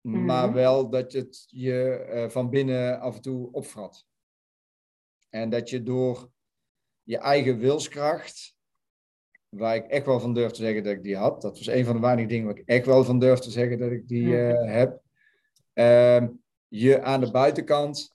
Mm-hmm. 0.00 0.24
Maar 0.24 0.52
wel 0.52 0.90
dat 0.90 1.12
het 1.12 1.44
je 1.46 2.26
van 2.30 2.50
binnen 2.50 3.00
af 3.00 3.14
en 3.14 3.22
toe 3.22 3.52
opvrat. 3.52 4.06
En 5.30 5.50
dat 5.50 5.70
je 5.70 5.82
door 5.82 6.30
je 7.02 7.18
eigen 7.18 7.58
wilskracht, 7.58 8.56
waar 9.48 9.76
ik 9.76 9.86
echt 9.86 10.06
wel 10.06 10.20
van 10.20 10.34
durf 10.34 10.50
te 10.50 10.62
zeggen 10.62 10.82
dat 10.82 10.92
ik 10.92 11.02
die 11.02 11.16
had, 11.16 11.42
dat 11.42 11.58
was 11.58 11.66
een 11.66 11.84
van 11.84 11.94
de 11.94 12.00
weinige 12.00 12.28
dingen 12.28 12.46
waar 12.46 12.58
ik 12.58 12.68
echt 12.68 12.86
wel 12.86 13.04
van 13.04 13.18
durf 13.18 13.38
te 13.38 13.50
zeggen 13.50 13.78
dat 13.78 13.90
ik 13.90 14.08
die 14.08 14.26
mm-hmm. 14.26 14.68
heb, 14.68 15.00
ehm, 15.72 16.28
je 16.68 17.02
aan 17.02 17.20
de 17.20 17.30
buitenkant 17.30 18.14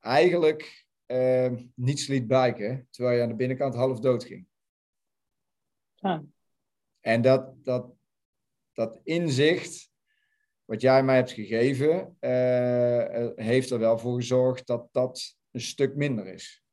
eigenlijk 0.00 0.86
uh, 1.06 1.52
niets 1.74 2.06
liet 2.06 2.26
blijken, 2.26 2.88
terwijl 2.90 3.16
je 3.16 3.22
aan 3.22 3.28
de 3.28 3.34
binnenkant 3.34 3.74
half 3.74 4.00
dood 4.00 4.24
ging. 4.24 4.46
En 7.00 7.22
dat, 7.22 7.64
dat, 7.64 7.94
dat 8.72 9.00
inzicht, 9.02 9.90
wat 10.64 10.80
jij 10.80 11.02
mij 11.02 11.16
hebt 11.16 11.30
gegeven, 11.30 12.16
uh, 12.20 13.28
heeft 13.34 13.70
er 13.70 13.78
wel 13.78 13.98
voor 13.98 14.14
gezorgd 14.14 14.66
dat 14.66 14.88
dat 14.92 15.36
een 15.50 15.60
stuk 15.60 15.94
minder 15.94 16.26
is. 16.26 16.64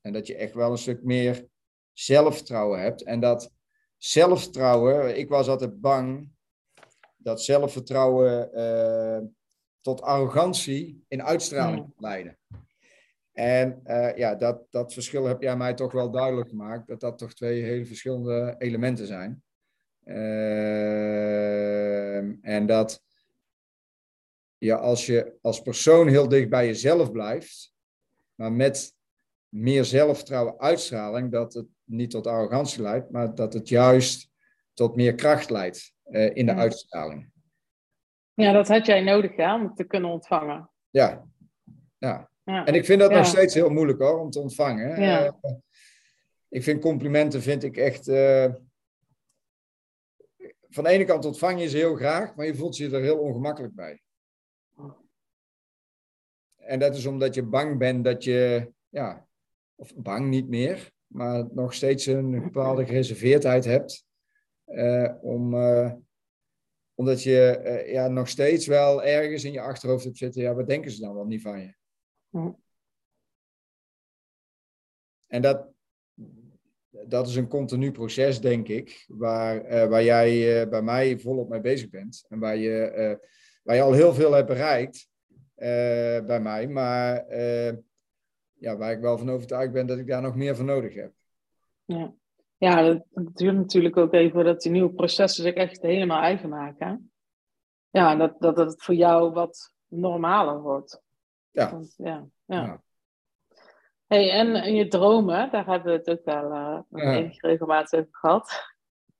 En 0.00 0.12
dat 0.12 0.26
je 0.26 0.36
echt 0.36 0.54
wel 0.54 0.70
een 0.70 0.78
stuk 0.78 1.02
meer 1.02 1.46
zelfvertrouwen 1.92 2.80
hebt. 2.80 3.02
En 3.02 3.20
dat 3.20 3.52
zelfvertrouwen, 3.96 5.18
ik 5.18 5.28
was 5.28 5.48
altijd 5.48 5.80
bang 5.80 6.30
dat 7.16 7.42
zelfvertrouwen 7.42 8.50
uh, 8.58 9.28
tot 9.84 10.02
arrogantie 10.02 11.04
in 11.08 11.22
uitstraling 11.22 11.92
leiden. 11.96 12.38
En 13.32 13.80
uh, 13.86 14.16
ja, 14.16 14.34
dat, 14.34 14.66
dat 14.70 14.92
verschil 14.92 15.24
heb 15.24 15.42
jij 15.42 15.56
mij 15.56 15.74
toch 15.74 15.92
wel 15.92 16.10
duidelijk 16.10 16.48
gemaakt, 16.48 16.86
dat 16.86 17.00
dat 17.00 17.18
toch 17.18 17.34
twee 17.34 17.62
hele 17.62 17.86
verschillende 17.86 18.54
elementen 18.58 19.06
zijn. 19.06 19.42
Uh, 20.04 22.16
en 22.40 22.66
dat 22.66 23.02
ja, 24.58 24.76
als 24.76 25.06
je 25.06 25.38
als 25.40 25.62
persoon 25.62 26.08
heel 26.08 26.28
dicht 26.28 26.48
bij 26.48 26.66
jezelf 26.66 27.12
blijft, 27.12 27.74
maar 28.34 28.52
met 28.52 28.94
meer 29.48 29.84
zelfvertrouwen 29.84 30.58
uitstraling, 30.58 31.32
dat 31.32 31.54
het 31.54 31.66
niet 31.84 32.10
tot 32.10 32.26
arrogantie 32.26 32.82
leidt, 32.82 33.10
maar 33.10 33.34
dat 33.34 33.52
het 33.52 33.68
juist 33.68 34.30
tot 34.72 34.96
meer 34.96 35.14
kracht 35.14 35.50
leidt 35.50 35.94
uh, 36.10 36.36
in 36.36 36.46
de 36.46 36.54
uitstraling. 36.54 37.32
Ja, 38.34 38.52
dat 38.52 38.68
had 38.68 38.86
jij 38.86 39.00
nodig 39.00 39.36
ja, 39.36 39.54
om 39.54 39.74
te 39.74 39.84
kunnen 39.84 40.10
ontvangen. 40.10 40.70
Ja. 40.90 41.24
ja. 41.98 42.28
En 42.44 42.74
ik 42.74 42.84
vind 42.84 43.00
dat 43.00 43.10
nog 43.10 43.26
steeds 43.26 43.54
heel 43.54 43.70
moeilijk 43.70 43.98
hoor, 43.98 44.20
om 44.20 44.30
te 44.30 44.40
ontvangen. 44.40 45.00
Ja. 45.00 45.24
Uh, 45.24 45.52
ik 46.48 46.62
vind 46.62 46.80
complimenten 46.80 47.42
vind 47.42 47.62
ik 47.62 47.76
echt. 47.76 48.08
Uh, 48.08 48.52
van 50.68 50.84
de 50.84 50.90
ene 50.90 51.04
kant 51.04 51.24
ontvang 51.24 51.60
je 51.60 51.68
ze 51.68 51.76
heel 51.76 51.94
graag, 51.94 52.34
maar 52.34 52.46
je 52.46 52.54
voelt 52.54 52.76
je 52.76 52.90
er 52.90 53.02
heel 53.02 53.18
ongemakkelijk 53.18 53.74
bij. 53.74 54.02
En 56.56 56.78
dat 56.78 56.96
is 56.96 57.06
omdat 57.06 57.34
je 57.34 57.42
bang 57.42 57.78
bent 57.78 58.04
dat 58.04 58.24
je, 58.24 58.72
ja, 58.88 59.26
of 59.74 59.94
bang 59.94 60.28
niet 60.28 60.48
meer, 60.48 60.90
maar 61.06 61.46
nog 61.52 61.74
steeds 61.74 62.06
een 62.06 62.30
bepaalde 62.42 62.86
gereserveerdheid 62.86 63.64
hebt 63.64 64.06
uh, 64.66 65.12
om 65.20 65.54
omdat 66.94 67.22
je 67.22 67.56
eh, 67.56 67.92
ja, 67.92 68.08
nog 68.08 68.28
steeds 68.28 68.66
wel 68.66 69.04
ergens 69.04 69.44
in 69.44 69.52
je 69.52 69.60
achterhoofd 69.60 70.04
hebt 70.04 70.18
zitten, 70.18 70.42
ja, 70.42 70.54
wat 70.54 70.68
denken 70.68 70.90
ze 70.90 71.00
dan 71.00 71.14
wel 71.14 71.24
niet 71.24 71.42
van 71.42 71.60
je? 71.60 71.74
Hm. 72.30 72.52
En 75.26 75.42
dat, 75.42 75.68
dat 77.06 77.28
is 77.28 77.36
een 77.36 77.48
continu 77.48 77.92
proces, 77.92 78.40
denk 78.40 78.68
ik, 78.68 79.04
waar, 79.08 79.64
eh, 79.64 79.88
waar 79.88 80.02
jij 80.02 80.60
eh, 80.60 80.68
bij 80.68 80.82
mij 80.82 81.18
volop 81.18 81.48
mee 81.48 81.60
bezig 81.60 81.90
bent. 81.90 82.24
En 82.28 82.38
waar 82.38 82.56
je, 82.56 83.18
waar 83.62 83.76
je 83.76 83.82
al 83.82 83.92
heel 83.92 84.14
veel 84.14 84.32
hebt 84.32 84.48
bereikt 84.48 85.08
bij 86.26 86.40
mij, 86.40 86.68
maar 86.68 87.36
ja, 88.52 88.76
waar 88.76 88.92
ik 88.92 89.00
wel 89.00 89.18
van 89.18 89.30
overtuigd 89.30 89.72
ben 89.72 89.86
dat 89.86 89.98
ik 89.98 90.06
daar 90.06 90.22
nog 90.22 90.36
meer 90.36 90.56
voor 90.56 90.64
nodig 90.64 90.94
heb. 90.94 91.12
Ja, 91.84 92.14
ja 92.56 92.82
dat, 92.82 93.04
dat 93.10 93.36
duurt 93.36 93.54
natuurlijk 93.56 93.96
ook 93.96 94.12
even 94.12 94.44
dat 94.44 94.60
die 94.60 94.72
nieuwe 94.72 94.92
processen 94.92 95.42
zich 95.44 95.54
echt 95.54 95.82
helemaal 95.82 96.22
eigen 96.22 96.48
maken. 96.48 97.12
Ja, 97.90 98.16
dat, 98.16 98.34
dat 98.38 98.56
het 98.56 98.82
voor 98.82 98.94
jou 98.94 99.32
wat 99.32 99.74
normaler 99.88 100.60
wordt. 100.60 101.02
Ja. 101.50 101.70
Want, 101.70 101.94
ja, 101.96 102.26
ja. 102.44 102.62
Ja. 102.64 102.82
Hey, 104.06 104.30
en, 104.30 104.54
en 104.54 104.74
je 104.74 104.88
dromen, 104.88 105.50
daar 105.50 105.66
hebben 105.66 105.92
we 105.92 105.98
het 105.98 106.10
ook 106.10 106.24
wel 106.24 106.50
uh, 106.52 106.78
Ja. 106.90 107.12
enige 107.14 107.46
regelmatig 107.46 107.98
over 107.98 108.08
gehad. 108.12 108.72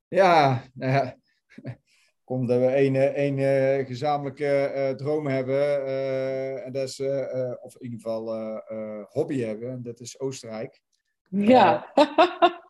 Ja, 0.08 0.62
nou 0.74 0.92
ja. 0.92 1.16
Komt 2.24 2.48
dat 2.48 2.58
we 2.58 2.66
één, 2.66 2.94
eh, 2.94 3.78
eh, 3.78 3.86
gezamenlijke 3.86 4.46
eh, 4.46 4.90
droom 4.94 5.26
hebben. 5.26 5.86
eh, 5.86 6.66
en 6.66 6.72
dat 6.72 6.82
is, 6.88 6.98
eh, 7.00 7.50
eh, 7.50 7.56
of 7.60 7.74
in 7.74 7.82
ieder 7.82 8.00
geval 8.00 8.34
eh, 8.34 8.60
eh, 8.68 9.04
hobby 9.08 9.40
hebben. 9.40 9.70
En 9.70 9.82
dat 9.82 10.00
is 10.00 10.20
Oostenrijk. 10.20 10.80
Ja. 11.28 11.92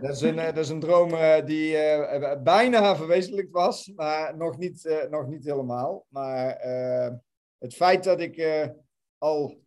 Dat 0.00 0.10
is 0.10 0.20
een, 0.20 0.38
eh, 0.38 0.46
dat 0.46 0.56
is 0.64 0.68
een 0.68 0.80
droom 0.80 1.14
eh, 1.14 1.44
die 1.44 1.76
eh, 1.76 2.42
bijna 2.42 2.96
verwezenlijkt 2.96 3.50
was, 3.50 3.92
maar 3.94 4.36
nog 4.36 4.58
niet, 4.58 5.06
nog 5.10 5.26
niet 5.26 5.44
helemaal. 5.44 6.06
Maar 6.08 6.60
het 7.58 7.74
feit 7.74 8.04
dat 8.04 8.20
ik 8.20 8.68
al 9.18 9.62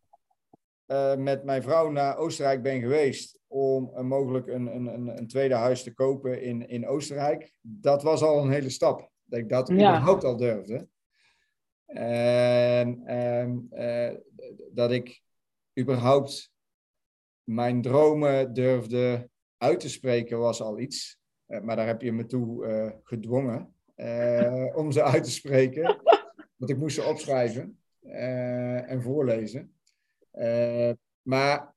met 1.17 1.43
mijn 1.43 1.63
vrouw 1.63 1.91
naar 1.91 2.17
Oostenrijk 2.17 2.61
ben 2.61 2.79
geweest 2.79 3.39
om 3.47 4.07
mogelijk 4.07 4.47
een, 4.47 4.75
een, 4.75 4.85
een, 4.85 5.17
een 5.17 5.27
tweede 5.27 5.55
huis 5.55 5.83
te 5.83 5.93
kopen 5.93 6.41
in, 6.41 6.67
in 6.67 6.87
Oostenrijk, 6.87 7.51
dat 7.61 8.03
was 8.03 8.21
al 8.21 8.43
een 8.43 8.51
hele 8.51 8.69
stap. 8.69 9.09
Dat 9.23 9.39
ik 9.39 9.49
dat 9.49 9.67
Ja. 9.67 9.73
überhaupt 9.73 10.23
al 10.23 10.37
durfde. 10.37 10.87
En 11.87 13.01
ehm, 13.05 13.57
eh, 13.69 14.15
dat 14.71 14.91
ik 14.91 15.21
überhaupt 15.79 16.51
mijn 17.43 17.81
dromen 17.81 18.53
durfde 18.53 19.29
uit 19.57 19.79
te 19.79 19.89
spreken 19.89 20.39
was 20.39 20.61
al 20.61 20.79
iets. 20.79 21.19
Eh, 21.45 21.61
maar 21.61 21.75
daar 21.75 21.87
heb 21.87 22.01
je 22.01 22.11
me 22.11 22.25
toe 22.25 22.65
eh, 22.65 22.91
gedwongen 23.03 23.75
eh, 23.95 24.65
om 24.75 24.91
ze 24.91 25.03
uit 25.03 25.23
te 25.23 25.31
spreken. 25.31 26.01
Want 26.55 26.71
ik 26.71 26.77
moest 26.77 26.95
ze 26.95 27.03
opschrijven 27.03 27.81
en 28.87 29.01
voorlezen. 29.01 29.75
Maar 31.21 31.75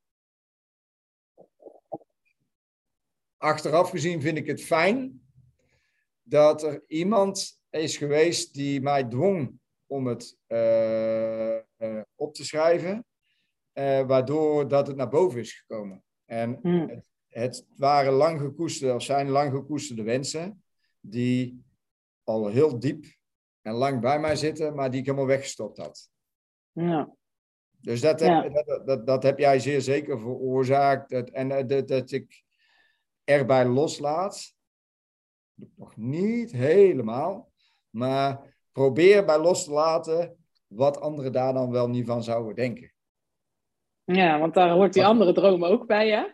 achteraf 3.36 3.90
gezien 3.90 4.20
vind 4.20 4.38
ik 4.38 4.46
het 4.46 4.62
fijn 4.62 5.22
dat 6.22 6.62
er 6.62 6.84
iemand 6.86 7.60
is 7.70 7.96
geweest 7.96 8.54
die 8.54 8.80
mij 8.80 9.04
dwong 9.04 9.60
om 9.86 10.06
het 10.06 10.38
op 12.14 12.34
te 12.34 12.44
schrijven, 12.44 13.06
waardoor 14.06 14.68
dat 14.68 14.86
het 14.86 14.96
naar 14.96 15.08
boven 15.08 15.40
is 15.40 15.52
gekomen. 15.52 16.04
En 16.24 16.58
Hm. 16.62 16.88
het 16.88 17.04
waren 17.76 18.12
lang 18.12 18.40
gekoesterde, 18.40 18.94
of 18.94 19.02
zijn 19.02 19.28
lang 19.28 19.52
gekoesterde 19.52 20.02
wensen, 20.02 20.62
die 21.00 21.64
al 22.24 22.46
heel 22.48 22.78
diep 22.78 23.04
en 23.62 23.72
lang 23.72 24.00
bij 24.00 24.20
mij 24.20 24.36
zitten, 24.36 24.74
maar 24.74 24.90
die 24.90 25.00
ik 25.00 25.06
helemaal 25.06 25.26
weggestopt 25.26 25.76
had. 25.76 26.10
ja. 26.72 27.18
Dus 27.82 28.00
dat 28.00 28.20
heb, 28.20 28.28
Ja. 28.28 28.48
dat, 28.48 28.86
dat, 28.86 29.06
dat 29.06 29.22
heb 29.22 29.38
jij 29.38 29.58
zeer 29.58 29.80
zeker 29.80 30.20
veroorzaakt. 30.20 31.10
Dat, 31.10 31.30
en 31.30 31.50
eh, 31.50 31.66
dat, 31.66 31.88
dat 31.88 32.10
ik 32.10 32.42
erbij 33.24 33.66
loslaat, 33.66 34.54
nog 35.76 35.96
niet 35.96 36.52
helemaal, 36.52 37.52
maar 37.90 38.56
probeer 38.72 39.24
bij 39.24 39.38
los 39.38 39.64
te 39.64 39.70
laten 39.70 40.36
wat 40.66 41.00
anderen 41.00 41.32
daar 41.32 41.52
dan 41.52 41.70
wel 41.70 41.88
niet 41.88 42.06
van 42.06 42.22
zouden 42.22 42.54
denken. 42.54 42.92
ja, 44.04 44.38
want 44.38 44.54
daar 44.54 44.70
hoort 44.70 44.92
die 44.92 45.04
andere 45.04 45.32
droom 45.32 45.64
ook 45.64 45.86
bij, 45.86 46.10
hè? 46.10 46.26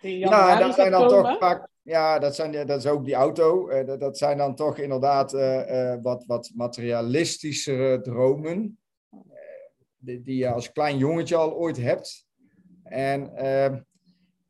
Ja, 0.00 0.58
dat 0.58 0.74
zijn 0.74 0.90
dan 0.90 1.08
komen. 1.08 1.30
toch 1.30 1.38
vaak. 1.38 1.68
Ja, 1.82 2.18
dat, 2.18 2.34
zijn, 2.34 2.66
dat 2.66 2.78
is 2.78 2.86
ook 2.86 3.04
die 3.04 3.14
auto. 3.14 3.68
Eh, 3.68 3.86
dat, 3.86 4.00
dat 4.00 4.18
zijn 4.18 4.38
dan 4.38 4.54
toch 4.54 4.78
inderdaad 4.78 5.32
eh, 5.34 5.92
eh, 5.92 5.98
wat, 6.02 6.24
wat 6.26 6.50
materialistischere 6.54 8.00
dromen. 8.00 8.78
eh, 9.10 9.18
die, 9.96 10.22
die 10.22 10.36
je 10.36 10.48
als 10.48 10.72
klein 10.72 10.98
jongetje 10.98 11.36
al 11.36 11.52
ooit 11.54 11.76
hebt. 11.76 12.26
En 12.82 13.36
eh, 13.36 13.76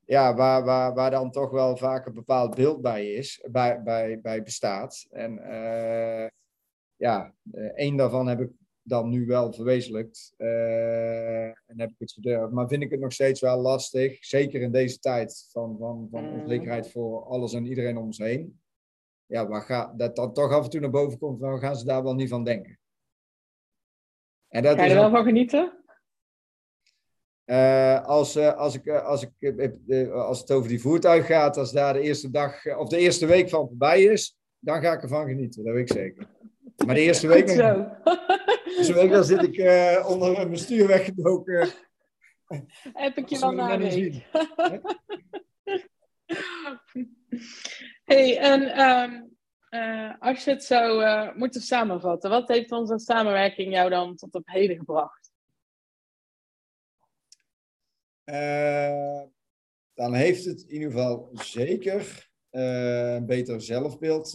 ja, 0.05 0.35
waar, 0.35 0.65
waar, 0.65 0.95
waar 0.95 1.11
dan 1.11 1.31
toch 1.31 1.51
wel 1.51 1.77
vaak 1.77 2.07
een 2.07 2.15
bepaald 2.15 2.55
beeld 2.55 2.81
bij 2.83 3.13
is, 3.13 3.45
bij, 3.51 3.83
bij, 3.83 4.21
bij 4.21 4.43
bestaat. 4.43 5.07
En 5.11 5.39
eh, 5.39 6.29
ja, 6.97 7.33
eh, 7.53 7.65
één 7.75 7.97
daarvan 7.97 8.27
heb 8.29 8.41
ik 8.41 8.51
dan 8.91 9.09
nu 9.09 9.27
wel 9.27 9.53
verwezenlijkt. 9.53 10.35
eh, 10.37 11.45
en 11.47 11.55
heb 11.81 11.91
ik 11.91 11.97
het 11.99 12.13
gedurfd. 12.13 12.53
Maar 12.53 12.69
vind 12.69 12.83
ik 12.83 12.91
het 12.91 13.01
nog 13.01 13.13
steeds 13.13 13.41
wel 13.41 13.61
lastig. 13.61 14.25
Zeker 14.25 14.61
in 14.61 14.73
deze 14.73 14.99
tijd 14.99 15.49
van, 15.53 15.77
van, 15.79 16.09
van 16.11 16.25
Mm. 16.25 16.41
onzekerheid 16.41 16.91
voor 16.91 17.25
alles 17.25 17.53
en 17.53 17.67
iedereen 17.67 17.97
om 17.97 18.05
ons 18.05 18.19
heen. 18.19 18.61
Ja, 19.27 19.49
waar 19.49 19.63
ga, 19.63 19.93
dat 19.97 20.17
dan 20.17 20.33
toch 20.33 20.53
af 20.53 20.65
en 20.65 20.71
toe 20.71 20.81
naar 20.81 20.91
boven 20.91 21.19
komt, 21.19 21.41
waar 21.41 21.59
gaan 21.59 21.77
ze 21.77 21.85
daar 21.85 22.03
wel 22.03 22.15
niet 22.15 22.29
van 22.29 22.45
denken? 22.45 22.79
En 24.49 24.63
dat 24.63 24.75
Ga 24.77 24.81
je 24.83 24.89
is 24.89 24.95
er 24.95 25.01
wel 25.01 25.11
van 25.11 25.25
genieten? 25.25 25.79
eh, 27.45 28.05
als, 28.05 28.37
eh, 28.37 28.57
als, 28.57 28.75
ik, 28.75 28.89
als, 28.89 29.23
ik, 29.41 29.57
als 30.13 30.41
het 30.41 30.51
over 30.51 30.69
die 30.69 30.81
voertuig 30.81 31.27
gaat, 31.27 31.57
als 31.57 31.73
daar 31.73 31.93
de 31.93 32.01
eerste 32.01 32.31
dag 32.31 32.77
of 32.79 32.89
de 32.89 32.99
eerste 32.99 33.27
week 33.27 33.49
van 33.49 33.69
voorbij 33.69 34.03
is, 34.03 34.39
dan 34.59 34.81
ga 34.81 34.93
ik 34.93 35.03
ervan 35.03 35.27
genieten, 35.29 35.65
dat 35.65 35.75
weet 35.75 35.91
ik 35.91 35.97
zeker. 35.97 36.29
Maar 36.87 36.95
de 36.95 37.01
eerste 37.01 37.27
week, 37.27 37.47
de 37.47 38.73
eerste 38.77 38.95
week 38.95 39.11
dan 39.11 39.25
zit 39.25 39.43
ik 39.43 39.57
eh, 39.57 40.07
onder 40.09 40.33
mijn 40.33 40.59
stuur 40.59 40.87
weggedoken. 40.87 41.69
Heb 42.93 43.17
ik 43.17 43.29
je 43.29 43.39
wel 43.39 43.49
we 43.49 43.55
na 43.55 43.77
net 43.77 43.79
week. 43.79 43.93
zien. 43.93 44.23
hey, 48.05 48.39
en 48.39 48.63
ehm, 48.63 49.23
eh, 49.69 50.15
als 50.19 50.45
je 50.45 50.51
het 50.51 50.65
zou 50.65 51.05
eh, 51.05 51.35
moeten 51.35 51.61
samenvatten, 51.61 52.31
wat 52.31 52.49
heeft 52.49 52.73
onze 52.73 52.99
samenwerking 52.99 53.73
jou 53.73 53.91
dan 53.91 54.17
tot 54.17 54.35
op 54.35 54.49
heden 54.49 54.77
gebracht? 54.77 55.33
Dan 59.95 60.15
heeft 60.15 60.45
het 60.45 60.61
in 60.61 60.73
ieder 60.73 60.91
geval 60.91 61.31
zeker 61.33 62.31
een 62.51 63.27
beter 63.27 63.61
zelfbeeld 63.61 64.31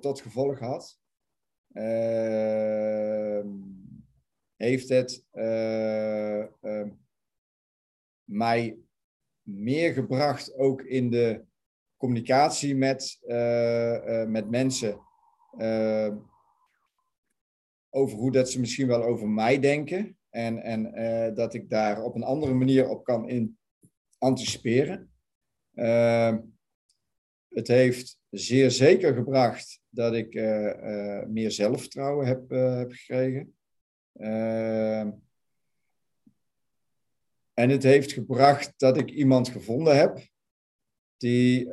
tot 0.00 0.20
gevolg 0.20 0.58
gehad. 0.58 0.99
Eh, 1.72 3.44
heeft 4.56 4.88
het 4.88 5.24
eh, 5.30 6.40
eh, 6.40 6.88
mij 8.24 8.78
meer 9.42 9.92
gebracht 9.92 10.54
ook 10.54 10.82
in 10.82 11.10
de 11.10 11.44
communicatie 11.96 12.74
met, 12.76 13.18
eh, 13.26 14.22
eh, 14.22 14.28
met 14.28 14.50
mensen. 14.50 15.00
eh, 15.58 16.16
over 17.92 18.18
hoe 18.18 18.32
dat 18.32 18.50
ze 18.50 18.60
misschien 18.60 18.86
wel 18.86 19.02
over 19.02 19.28
mij 19.28 19.58
denken. 19.58 20.18
En, 20.28 20.62
en 20.62 21.34
dat 21.34 21.54
ik 21.54 21.70
daar 21.70 22.02
op 22.02 22.14
een 22.14 22.22
andere 22.22 22.54
manier 22.54 22.88
op 22.88 23.04
kan 23.04 23.56
anticiperen. 24.18 25.12
Het 27.48 27.68
heeft 27.68 28.18
zeer 28.30 28.70
zeker 28.70 29.14
gebracht 29.14 29.79
dat 29.90 30.14
ik 30.14 30.34
eh, 30.34 31.18
eh, 31.18 31.26
meer 31.26 31.50
zelfvertrouwen 31.50 32.26
heb, 32.26 32.52
eh, 32.52 32.76
heb 32.76 32.92
gekregen. 32.92 33.54
Eh, 34.12 35.00
en 37.54 37.70
het 37.70 37.82
heeft 37.82 38.12
gebracht 38.12 38.72
dat 38.76 38.96
ik 38.96 39.10
iemand 39.10 39.48
gevonden 39.48 39.96
heb 39.96 40.28
die 41.16 41.68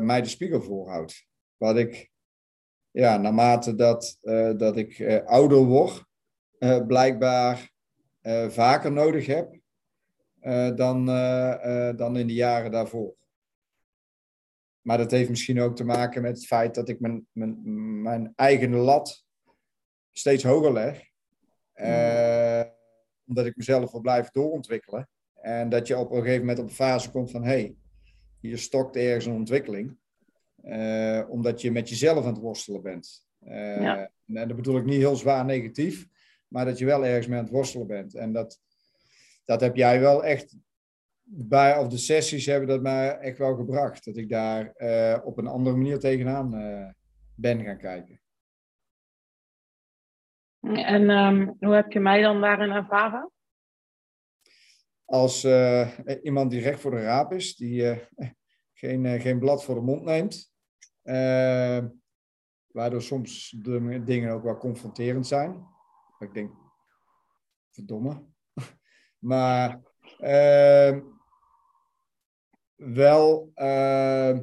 mij 0.00 0.22
de 0.22 0.28
spiegel 0.28 0.62
voorhoudt. 0.62 1.26
Wat 1.56 1.76
ik, 1.76 2.10
ja, 2.90 3.16
naarmate 3.16 3.74
dat, 3.74 4.18
dat 4.56 4.76
ik 4.76 5.22
ouder 5.26 5.58
word, 5.58 6.04
blijkbaar 6.86 7.70
vaker 8.48 8.92
nodig 8.92 9.26
heb 9.26 9.58
dan, 10.76 11.06
dan 11.96 12.16
in 12.16 12.26
de 12.26 12.34
jaren 12.34 12.70
daarvoor. 12.70 13.14
Maar 14.84 14.98
dat 14.98 15.10
heeft 15.10 15.28
misschien 15.28 15.60
ook 15.60 15.76
te 15.76 15.84
maken 15.84 16.22
met 16.22 16.36
het 16.36 16.46
feit 16.46 16.74
dat 16.74 16.88
ik 16.88 17.00
mijn, 17.00 17.26
mijn, 17.32 18.02
mijn 18.02 18.32
eigen 18.36 18.74
lat 18.74 19.24
steeds 20.12 20.42
hoger 20.42 20.72
leg. 20.72 21.02
Eh, 21.72 22.62
Omdat 23.26 23.46
ik 23.46 23.56
mezelf 23.56 23.90
wil 23.90 24.00
blijven 24.00 24.32
doorontwikkelen. 24.32 25.08
En 25.34 25.68
dat 25.68 25.86
je 25.86 25.98
op 25.98 26.10
een 26.10 26.22
gegeven 26.22 26.40
moment 26.40 26.58
op 26.58 26.64
een 26.64 26.74
fase 26.74 27.10
komt 27.10 27.30
van... 27.30 27.42
hé, 27.42 27.48
hey, 27.48 27.76
hier 28.40 28.58
stokt 28.58 28.96
ergens 28.96 29.26
een 29.26 29.32
ontwikkeling. 29.32 29.96
Eh, 30.62 31.22
omdat 31.28 31.60
je 31.60 31.70
met 31.70 31.88
jezelf 31.88 32.24
aan 32.24 32.32
het 32.32 32.42
worstelen 32.42 32.82
bent. 32.82 33.26
En 33.44 34.04
dat 34.24 34.56
bedoel 34.56 34.76
ik 34.76 34.84
niet 34.84 34.98
heel 34.98 35.16
zwaar 35.16 35.44
negatief, 35.44 36.08
maar 36.48 36.64
dat 36.64 36.78
je 36.78 36.84
wel 36.84 37.04
ergens 37.04 37.26
mee 37.26 37.38
aan 37.38 37.44
het 37.44 37.52
worstelen 37.52 37.86
bent. 37.86 38.14
En 38.14 38.32
dat, 38.32 38.60
dat 39.44 39.60
heb 39.60 39.76
jij 39.76 40.00
wel 40.00 40.24
echt 40.24 40.56
bij, 41.24 41.78
of 41.78 41.88
de 41.88 41.98
sessies 41.98 42.46
hebben 42.46 42.68
dat 42.68 42.82
mij 42.82 43.18
echt 43.18 43.38
wel 43.38 43.56
gebracht. 43.56 44.04
Dat 44.04 44.16
ik 44.16 44.28
daar 44.28 44.72
op 45.24 45.38
een 45.38 45.46
andere 45.46 45.76
manier 45.76 45.98
tegenaan 45.98 46.50
ben 47.34 47.64
gaan 47.64 47.78
kijken. 47.78 48.20
En 50.60 51.10
ehm, 51.10 51.52
hoe 51.58 51.74
heb 51.74 51.92
je 51.92 52.00
mij 52.00 52.22
dan 52.22 52.40
daarin 52.40 52.70
ervaren? 52.70 53.30
Als 55.04 55.44
uh, 55.44 55.98
iemand 56.22 56.50
die 56.50 56.60
recht 56.60 56.80
voor 56.80 56.90
de 56.90 57.02
raap 57.02 57.32
is, 57.32 57.56
die 57.56 58.00
geen, 58.72 59.20
geen 59.20 59.38
blad 59.38 59.64
voor 59.64 59.74
de 59.74 59.80
mond 59.80 60.04
neemt. 60.04 60.52
waardoor 62.66 63.02
soms 63.02 63.50
de 63.50 64.02
dingen 64.04 64.32
ook 64.32 64.42
wel 64.42 64.56
confronterend 64.56 65.26
zijn. 65.26 65.66
Ik 66.18 66.34
denk, 66.34 66.52
verdomme. 67.70 68.24
maar 69.18 69.80
ehm, 70.18 71.00
wel 72.74 73.50
ehm, 73.54 74.42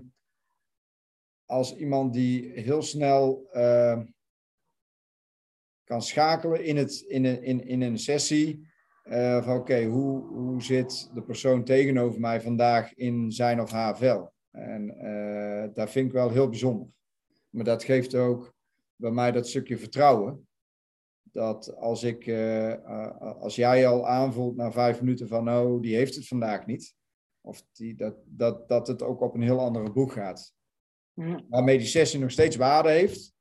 als 1.45 1.75
iemand 1.75 2.13
die 2.13 2.51
heel 2.59 2.81
snel 2.81 3.49
kan 5.83 6.01
schakelen 6.01 6.63
in, 6.63 6.77
het, 6.77 7.01
in, 7.07 7.25
een, 7.25 7.43
in, 7.43 7.65
in 7.65 7.81
een 7.81 7.97
sessie. 7.97 8.69
Uh, 9.03 9.43
van 9.43 9.57
oké, 9.57 9.83
hoe, 9.83 10.27
hoe 10.27 10.61
zit 10.61 11.11
de 11.13 11.21
persoon 11.21 11.63
tegenover 11.63 12.19
mij 12.19 12.41
vandaag 12.41 12.93
in 12.93 13.31
zijn 13.31 13.61
of 13.61 13.71
haar 13.71 13.97
vel? 13.97 14.33
En 14.51 14.97
uh, 15.01 15.73
dat 15.73 15.91
vind 15.91 16.07
ik 16.07 16.13
wel 16.13 16.29
heel 16.29 16.49
bijzonder. 16.49 16.87
Maar 17.49 17.63
dat 17.63 17.83
geeft 17.83 18.15
ook 18.15 18.53
bij 18.95 19.11
mij 19.11 19.31
dat 19.31 19.47
stukje 19.47 19.77
vertrouwen. 19.77 20.47
Dat 21.21 21.75
als, 21.75 22.03
ik, 22.03 22.25
uh, 22.25 22.75
als 23.17 23.55
jij 23.55 23.87
al 23.87 24.07
aanvoelt 24.07 24.55
na 24.55 24.71
vijf 24.71 25.01
minuten 25.01 25.27
van 25.27 25.49
oh, 25.49 25.81
die 25.81 25.95
heeft 25.95 26.15
het 26.15 26.27
vandaag 26.27 26.65
niet. 26.65 26.95
Of 27.41 27.63
die, 27.71 27.95
dat, 27.95 28.15
dat, 28.25 28.69
dat 28.69 28.87
het 28.87 29.01
ook 29.01 29.21
op 29.21 29.33
een 29.33 29.41
heel 29.41 29.59
andere 29.59 29.91
boek 29.91 30.11
gaat. 30.11 30.53
Waarmee 31.49 31.77
die 31.77 31.87
sessie 31.87 32.19
nog 32.19 32.31
steeds 32.31 32.55
waarde 32.55 32.89
heeft. 32.89 33.33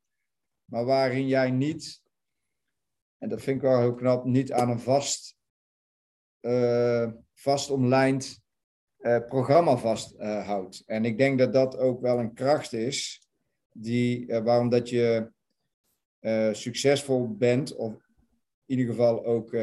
Maar 0.65 0.85
waarin 0.85 1.27
jij 1.27 1.51
niet 1.51 2.01
en 3.21 3.29
dat 3.29 3.41
vind 3.41 3.55
ik 3.55 3.61
wel 3.61 3.79
heel 3.79 3.93
knap, 3.93 4.25
niet 4.25 4.51
aan 4.51 4.69
een 4.69 4.79
vast, 4.79 5.37
uh, 6.41 7.11
vast 7.33 7.69
omlijnd 7.69 8.41
uh, 8.99 9.25
programma 9.27 9.77
vasthoudt. 9.77 10.83
en 10.85 11.05
ik 11.05 11.17
denk 11.17 11.39
dat 11.39 11.53
dat 11.53 11.77
ook 11.77 12.01
wel 12.01 12.19
een 12.19 12.33
kracht 12.33 12.73
is, 12.73 13.27
die, 13.71 14.27
uh, 14.27 14.39
waarom 14.43 14.69
dat 14.69 14.89
je 14.89 15.31
succesvol 16.51 17.35
bent, 17.35 17.75
of 17.75 18.10
ieder 18.71 18.85
geval 18.85 19.25
ook 19.25 19.55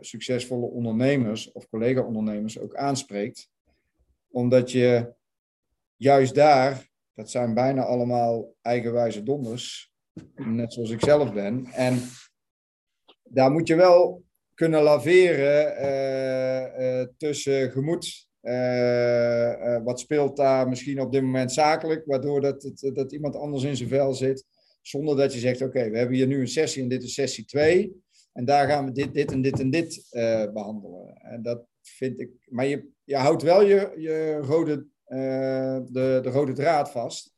succesvolle 0.00 0.66
ondernemers 0.66 1.52
of 1.52 1.68
collega-ondernemers 1.68 2.58
ook 2.58 2.74
aanspreekt. 2.74 3.50
Omdat 4.30 4.70
je 4.72 5.12
juist 5.96 6.34
daar, 6.34 6.90
dat 7.14 7.30
zijn 7.30 7.54
bijna 7.54 7.84
allemaal 7.84 8.54
eigenwijze 8.62 9.22
donders, 9.22 9.92
net 10.34 10.72
zoals 10.72 10.90
ik 10.90 11.00
zelf 11.00 11.32
ben. 11.32 11.66
En 11.66 12.00
daar 13.22 13.50
moet 13.50 13.68
je 13.68 13.74
wel 13.74 14.24
kunnen 14.54 14.82
laveren 14.82 15.84
uh, 16.80 17.06
tussen 17.16 17.70
gemoed. 17.70 18.28
Wat 19.84 20.00
speelt 20.00 20.36
daar 20.36 20.68
misschien 20.68 21.00
op 21.00 21.12
dit 21.12 21.22
moment 21.22 21.52
zakelijk, 21.52 22.06
waardoor 22.06 22.40
dat, 22.40 22.62
het, 22.62 22.90
dat 22.94 23.12
iemand 23.12 23.36
anders 23.36 23.64
in 23.64 23.76
zijn 23.76 23.88
vel 23.88 24.14
zit. 24.14 24.44
Zonder 24.88 25.16
dat 25.16 25.32
je 25.32 25.38
zegt, 25.38 25.62
oké, 25.62 25.90
we 25.90 25.98
hebben 25.98 26.16
hier 26.16 26.26
nu 26.26 26.40
een 26.40 26.48
sessie 26.48 26.82
en 26.82 26.88
dit 26.88 27.02
is 27.02 27.14
sessie 27.14 27.44
2. 27.44 28.02
En 28.32 28.44
daar 28.44 28.68
gaan 28.68 28.84
we 28.84 28.92
dit, 28.92 29.14
dit 29.14 29.32
en 29.32 29.42
dit 29.42 29.60
en 29.60 29.70
dit 29.70 30.08
behandelen. 30.52 31.16
En 31.16 31.42
dat 31.42 31.66
vind 31.82 32.20
ik. 32.20 32.30
Maar 32.44 32.66
je, 32.66 32.88
je 33.04 33.16
houdt 33.16 33.42
wel 33.42 33.62
je, 33.62 33.94
je 33.96 34.36
rode, 34.36 34.86
de, 35.04 36.18
de 36.22 36.30
rode 36.30 36.52
draad 36.52 36.90
vast. 36.90 37.34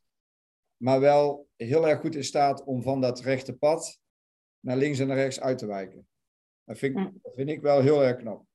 Maar 0.77 0.99
wel 0.99 1.47
heel 1.55 1.87
erg 1.87 1.99
goed 1.99 2.15
in 2.15 2.23
staat 2.23 2.63
om 2.63 2.81
van 2.81 3.01
dat 3.01 3.19
rechte 3.19 3.57
pad 3.57 3.99
naar 4.59 4.77
links 4.77 4.99
en 4.99 5.07
naar 5.07 5.17
rechts 5.17 5.39
uit 5.39 5.57
te 5.57 5.65
wijken. 5.65 6.07
Dat 6.63 6.77
vind, 6.77 6.97
ik, 6.97 7.11
dat 7.21 7.33
vind 7.35 7.49
ik 7.49 7.61
wel 7.61 7.81
heel 7.81 8.03
erg 8.03 8.17
knap. 8.17 8.45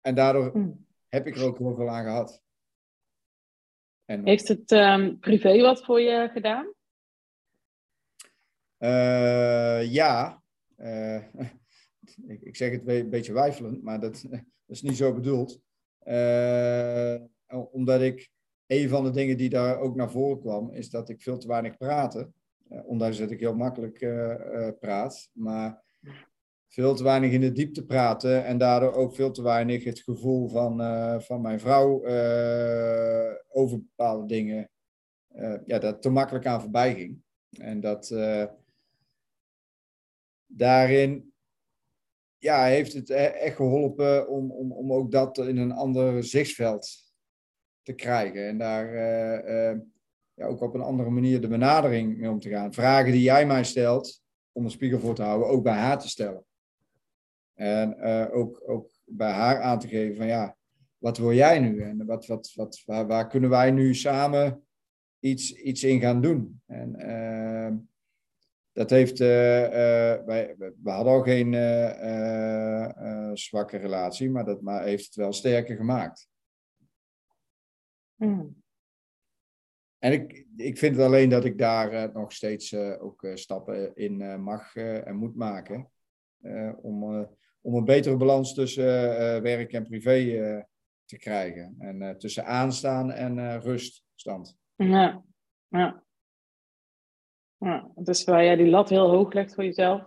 En 0.00 0.14
daardoor 0.14 0.74
heb 1.08 1.26
ik 1.26 1.36
er 1.36 1.44
ook 1.44 1.58
heel 1.58 1.74
veel 1.74 1.88
aan 1.88 2.04
gehad. 2.04 2.42
En, 4.04 4.26
Heeft 4.26 4.48
het 4.48 4.70
um, 4.70 5.18
privé 5.18 5.60
wat 5.60 5.84
voor 5.84 6.00
je 6.00 6.28
gedaan? 6.32 6.76
Uh, 8.78 9.92
ja. 9.92 10.42
Uh, 10.76 11.16
ik, 12.26 12.42
ik, 12.42 12.56
zeg 12.56 12.70
het 12.70 12.88
een 12.88 13.10
beetje 13.10 13.32
wijfelend, 13.32 13.82
maar 13.82 14.00
dat, 14.00 14.24
dat 14.30 14.42
is 14.66 14.82
niet 14.82 14.96
zo 14.96 15.14
bedoeld. 15.14 15.60
Uh, 16.04 17.14
omdat 17.70 18.00
ik, 18.00 18.30
een 18.66 18.88
van 18.88 19.04
de 19.04 19.10
dingen 19.10 19.36
die 19.36 19.48
daar 19.48 19.78
ook 19.78 19.96
naar 19.96 20.10
voren 20.10 20.40
kwam, 20.40 20.70
is 20.70 20.90
dat 20.90 21.08
ik 21.08 21.22
veel 21.22 21.38
te 21.38 21.48
weinig 21.48 21.76
praatte. 21.76 22.30
Uh, 22.70 22.80
ondanks 22.84 23.18
dat 23.18 23.30
ik 23.30 23.40
heel 23.40 23.54
makkelijk 23.54 24.00
uh, 24.00 24.34
uh, 24.52 24.68
praat, 24.80 25.30
maar 25.32 25.82
veel 26.68 26.94
te 26.94 27.02
weinig 27.02 27.32
in 27.32 27.40
de 27.40 27.52
diepte 27.52 27.84
praten 27.84 28.44
en 28.44 28.58
daardoor 28.58 28.92
ook 28.92 29.14
veel 29.14 29.30
te 29.30 29.42
weinig 29.42 29.84
het 29.84 30.00
gevoel 30.00 30.48
van, 30.48 30.80
van 31.22 31.40
mijn 31.40 31.60
vrouw 31.60 32.04
over 33.48 33.78
bepaalde 33.78 34.26
dingen, 34.26 34.70
ja, 35.64 35.78
dat 35.78 36.02
te 36.02 36.08
makkelijk 36.08 36.46
aan 36.46 36.60
voorbij 36.60 36.94
ging. 36.94 37.22
En 37.50 37.80
dat 37.80 38.14
daarin 40.48 41.32
ja, 42.38 42.64
heeft 42.64 42.92
het 42.92 43.10
e-, 43.10 43.14
echt 43.14 43.56
geholpen 43.56 44.28
om, 44.28 44.50
om, 44.50 44.72
om 44.72 44.92
ook 44.92 45.10
dat 45.10 45.38
in 45.38 45.56
een 45.56 45.72
ander 45.72 46.24
zichtsveld 46.24 47.12
te 47.82 47.92
krijgen. 47.92 48.46
En 48.46 48.58
daar 48.58 48.92
ja, 50.38 50.46
ook 50.46 50.60
op 50.60 50.74
een 50.74 50.80
andere 50.80 51.10
manier 51.10 51.40
de 51.40 51.48
benadering 51.48 52.16
mee 52.16 52.30
om 52.30 52.40
te 52.40 52.48
gaan. 52.48 52.72
Vragen 52.72 53.12
die 53.12 53.22
jij 53.22 53.46
mij 53.46 53.64
stelt, 53.64 54.22
om 54.52 54.64
een 54.64 54.70
spiegel 54.70 54.98
voor 54.98 55.14
te 55.14 55.22
houden, 55.22 55.48
ook 55.48 55.62
bij 55.62 55.76
haar 55.76 55.98
te 55.98 56.08
stellen. 56.08 56.44
En 57.54 57.96
uh, 58.00 58.26
ook, 58.32 58.62
ook 58.66 58.90
bij 59.04 59.30
haar 59.30 59.60
aan 59.60 59.78
te 59.78 59.88
geven 59.88 60.16
van 60.16 60.26
ja, 60.26 60.56
wat 60.98 61.18
wil 61.18 61.32
jij 61.32 61.58
nu? 61.58 61.82
En 61.82 62.06
wat, 62.06 62.26
wat, 62.26 62.52
wat, 62.54 62.82
waar, 62.86 63.06
waar 63.06 63.28
kunnen 63.28 63.50
wij 63.50 63.70
nu 63.70 63.94
samen 63.94 64.66
iets, 65.18 65.52
iets 65.52 65.82
in 65.82 66.00
gaan 66.00 66.20
doen? 66.20 66.62
En 66.66 66.96
dat 68.78 68.90
heeft, 68.90 69.20
uh, 69.20 69.26
wij, 70.24 70.54
we 70.56 70.90
hadden 70.90 71.12
al 71.12 71.22
geen 71.22 71.52
zwakke 73.36 73.76
relatie, 73.76 74.30
maar 74.30 74.44
dat 74.44 74.60
maar 74.60 74.84
heeft 74.84 75.04
het 75.04 75.14
wel 75.14 75.32
sterker 75.32 75.76
gemaakt. 75.76 76.28
Mm. 78.14 78.62
En 79.98 80.12
ik, 80.12 80.46
ik 80.56 80.78
vind 80.78 80.98
alleen 80.98 81.28
dat 81.28 81.44
ik 81.44 81.58
daar 81.58 81.92
uh, 81.92 82.14
nog 82.14 82.32
steeds 82.32 82.72
uh, 82.72 83.02
ook 83.02 83.22
uh, 83.22 83.34
stappen 83.34 83.94
in 83.94 84.42
mag 84.42 84.76
en 84.76 85.16
moet 85.16 85.36
maken. 85.36 85.90
om, 86.80 87.28
om 87.60 87.74
een 87.74 87.84
betere 87.84 88.16
balans 88.16 88.54
tussen 88.54 88.84
werk 89.42 89.72
en 89.72 89.84
privé 89.84 90.66
te 91.04 91.16
krijgen. 91.16 91.74
En 91.78 92.18
tussen 92.18 92.46
aanstaan 92.46 93.12
en 93.12 93.60
ruststand. 93.60 94.56
Ja, 94.74 95.24
ja. 95.68 96.06
Ja. 97.58 97.90
Dus 97.94 98.24
waar 98.24 98.44
jij 98.44 98.56
die 98.56 98.70
lat 98.70 98.88
heel 98.88 99.10
hoog 99.10 99.32
legt 99.32 99.54
voor 99.54 99.64
jezelf. 99.64 100.02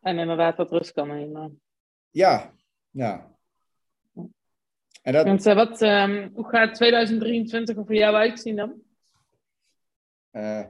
En 0.00 0.18
inderdaad 0.18 0.56
wat 0.56 0.70
rust 0.70 0.92
kan 0.92 1.08
nemen. 1.08 1.60
Ja, 2.10 2.54
ja. 2.90 3.32
En 5.02 5.12
dat... 5.12 5.46
uh, 5.46 5.54
wat, 5.54 5.82
um, 5.82 6.30
hoe 6.34 6.48
gaat 6.48 6.74
2023 6.74 7.76
er 7.76 7.84
voor 7.84 7.94
jou 7.94 8.14
uitzien 8.14 8.56
dan? 8.56 8.82
Uh, 10.32 10.64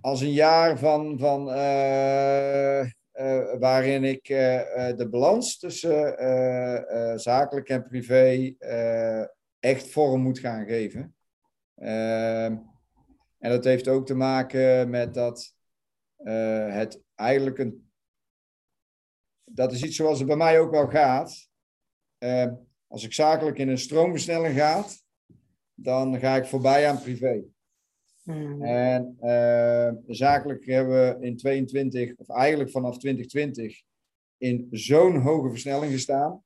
als 0.00 0.20
een 0.20 0.32
jaar 0.32 0.78
van, 0.78 1.18
van 1.18 1.48
uh, 1.48 2.86
waarin 3.58 4.04
ik 4.04 4.26
de 4.96 5.06
balans 5.10 5.58
tussen 5.58 6.14
zakelijk 7.20 7.68
en 7.68 7.82
privé 7.82 8.54
echt 9.60 9.90
vorm 9.90 10.20
moet 10.22 10.38
gaan 10.38 10.66
geven. 10.66 11.15
Ehm, 11.76 12.56
en 13.38 13.50
dat 13.50 13.64
heeft 13.64 13.88
ook 13.88 14.06
te 14.06 14.14
maken 14.14 14.90
met 14.90 15.14
dat 15.14 15.54
het 16.72 17.02
eigenlijk 17.14 17.58
een. 17.58 17.90
Dat 19.44 19.72
is 19.72 19.82
iets 19.82 19.96
zoals 19.96 20.18
het 20.18 20.26
bij 20.26 20.36
mij 20.36 20.60
ook 20.60 20.70
wel 20.70 20.88
gaat. 20.88 21.48
Uh, 22.18 22.52
als 22.86 23.04
ik 23.04 23.12
zakelijk 23.12 23.58
in 23.58 23.68
een 23.68 23.78
stroomversnelling 23.78 24.56
ga, 24.56 24.84
dan 25.74 26.18
ga 26.18 26.36
ik 26.36 26.44
voorbij 26.44 26.88
aan 26.88 27.00
privé. 27.00 27.42
Hmm. 28.22 28.62
En 28.62 29.16
uh, 29.20 29.92
zakelijk 30.06 30.66
hebben 30.66 31.18
we 31.18 31.26
in 31.26 31.36
22, 31.36 32.16
of 32.16 32.28
eigenlijk 32.28 32.70
vanaf 32.70 32.98
2020, 32.98 33.82
in 34.36 34.66
zo'n 34.70 35.16
hoge 35.16 35.50
versnelling 35.50 35.92
gestaan. 35.92 36.44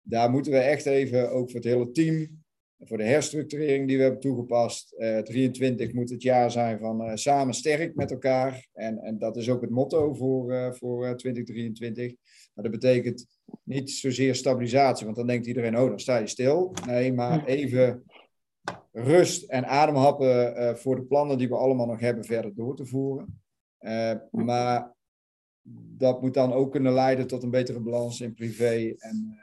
Daar 0.00 0.30
moeten 0.30 0.52
we 0.52 0.58
echt 0.58 0.86
even, 0.86 1.30
ook 1.30 1.50
voor 1.50 1.60
het 1.60 1.68
hele 1.68 1.90
team, 1.90 2.43
voor 2.84 2.98
de 2.98 3.04
herstructurering 3.04 3.88
die 3.88 3.96
we 3.96 4.02
hebben 4.02 4.20
toegepast. 4.20 4.94
23 5.24 5.92
moet 5.92 6.10
het 6.10 6.22
jaar 6.22 6.50
zijn 6.50 6.78
van 6.78 7.18
samen 7.18 7.54
sterk 7.54 7.94
met 7.94 8.10
elkaar. 8.10 8.68
En, 8.72 8.98
en 8.98 9.18
dat 9.18 9.36
is 9.36 9.50
ook 9.50 9.60
het 9.60 9.70
motto 9.70 10.14
voor, 10.14 10.76
voor 10.76 11.16
2023. 11.16 12.14
Maar 12.54 12.64
dat 12.64 12.80
betekent 12.80 13.26
niet 13.62 13.90
zozeer 13.90 14.34
stabilisatie, 14.34 15.04
want 15.04 15.16
dan 15.16 15.26
denkt 15.26 15.46
iedereen, 15.46 15.78
oh, 15.78 15.88
dan 15.88 16.00
sta 16.00 16.16
je 16.16 16.26
stil. 16.26 16.74
Nee, 16.86 17.12
maar 17.12 17.44
even 17.44 18.04
rust 18.92 19.50
en 19.50 19.66
ademhappen 19.66 20.78
voor 20.78 20.96
de 20.96 21.04
plannen 21.04 21.38
die 21.38 21.48
we 21.48 21.56
allemaal 21.56 21.86
nog 21.86 22.00
hebben 22.00 22.24
verder 22.24 22.54
door 22.54 22.76
te 22.76 22.86
voeren. 22.86 23.42
maar 24.30 24.94
dat 25.96 26.22
moet 26.22 26.34
dan 26.34 26.52
ook 26.52 26.72
kunnen 26.72 26.92
leiden 26.92 27.26
tot 27.26 27.42
een 27.42 27.50
betere 27.50 27.80
balans 27.80 28.20
in 28.20 28.34
privé 28.34 28.94
en, 28.98 29.38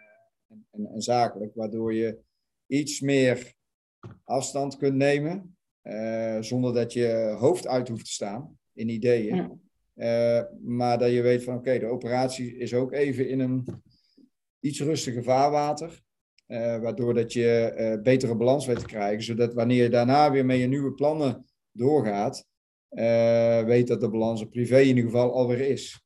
en, 0.71 0.85
en 0.85 1.01
zakelijk, 1.01 1.55
waardoor 1.55 1.93
je 1.93 2.19
iets 2.71 2.99
meer 2.99 3.53
afstand 4.23 4.77
kunt 4.77 4.95
nemen, 4.95 5.57
uh, 5.83 6.37
zonder 6.39 6.73
dat 6.73 6.93
je 6.93 7.35
hoofd 7.39 7.67
uit 7.67 7.87
hoeft 7.87 8.05
te 8.05 8.11
staan 8.11 8.57
in 8.73 8.89
ideeën. 8.89 9.61
Uh, 9.95 10.41
maar 10.63 10.97
dat 10.97 11.11
je 11.11 11.21
weet 11.21 11.43
van 11.43 11.55
oké, 11.55 11.79
de 11.79 11.85
operatie 11.85 12.57
is 12.57 12.73
ook 12.73 12.91
even 12.91 13.29
in 13.29 13.39
een 13.39 13.83
iets 14.59 14.81
rustiger 14.81 15.23
vaarwater. 15.23 16.01
Uh, 16.47 16.77
waardoor 16.77 17.13
dat 17.13 17.33
je 17.33 17.99
betere 18.03 18.35
balans 18.35 18.65
weet 18.65 18.79
te 18.79 18.85
krijgen. 18.85 19.23
Zodat 19.23 19.53
wanneer 19.53 19.83
je 19.83 19.89
daarna 19.89 20.31
weer 20.31 20.45
met 20.45 20.59
je 20.59 20.67
nieuwe 20.67 20.93
plannen 20.93 21.45
doorgaat, 21.71 22.45
weet 23.65 23.87
dat 23.87 24.01
de 24.01 24.09
balans 24.09 24.41
op 24.41 24.51
privé 24.51 24.79
in 24.79 24.87
ieder 24.87 25.03
geval 25.03 25.33
alweer 25.33 25.59
is. 25.59 26.03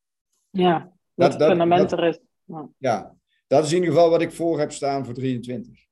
Ja, 0.50 0.80
dat, 1.14 1.32
dat 1.32 1.40
het 1.40 1.50
fundament 1.50 1.92
er 1.92 2.04
is. 2.04 2.20
Ja. 2.44 2.70
ja. 2.78 3.16
dat 3.48 3.64
is 3.64 3.72
in 3.72 3.78
ieder 3.78 3.94
geval 3.94 4.10
wat 4.10 4.22
ik 4.22 4.32
voor 4.32 4.60
heb 4.60 4.72
staan 4.72 5.06
voor 5.06 5.14
23 5.14 5.85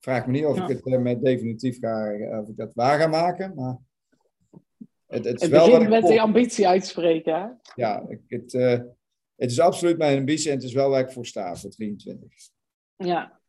vraag 0.00 0.26
me 0.26 0.32
niet 0.32 0.44
of 0.44 0.58
ik 0.58 0.68
het 0.68 0.86
uh, 0.86 0.98
met 0.98 1.22
definitief 1.22 1.78
ga, 1.78 2.12
uh, 2.12 2.38
of 2.38 2.48
ik 2.48 2.56
dat 2.56 2.74
waar 2.74 2.98
ga 2.98 3.06
maken, 3.06 3.54
maar 3.54 3.76
het, 5.06 5.24
het 5.24 5.34
is 5.34 5.42
het 5.42 5.50
wel 5.50 5.70
wat 5.70 5.82
ik 5.82 5.88
met 5.88 6.06
die 6.06 6.20
ambitie 6.20 6.68
uitspreken, 6.68 7.34
hè? 7.34 7.46
Ja, 7.74 8.04
ik, 8.08 8.20
het, 8.26 8.52
uh, 8.52 8.78
het 9.36 9.50
is 9.50 9.60
absoluut 9.60 9.98
mijn 9.98 10.18
ambitie 10.18 10.50
en 10.50 10.56
het 10.56 10.64
is 10.64 10.72
wel 10.72 10.90
waar 10.90 11.00
ik 11.00 11.10
voor 11.10 11.26
sta, 11.26 11.56
voor 11.56 11.70
23. 11.70 12.32
Ja, 12.96 13.40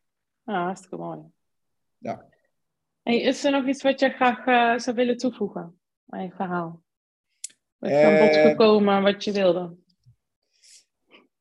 ah, 0.44 0.64
hartstikke 0.64 0.96
mooi. 0.96 1.20
Ja. 1.98 2.28
Hey, 3.02 3.20
is 3.20 3.44
er 3.44 3.50
nog 3.50 3.66
iets 3.66 3.82
wat 3.82 4.00
je 4.00 4.08
graag 4.08 4.80
zou 4.80 4.96
willen 4.96 5.16
toevoegen 5.16 5.80
aan 6.08 6.22
je 6.22 6.30
verhaal? 6.30 6.82
Wat 7.78 7.90
is 7.90 8.04
aan 8.04 8.26
bod 8.26 8.36
gekomen 8.36 9.02
wat 9.02 9.24
je 9.24 9.32
wilde? 9.32 9.76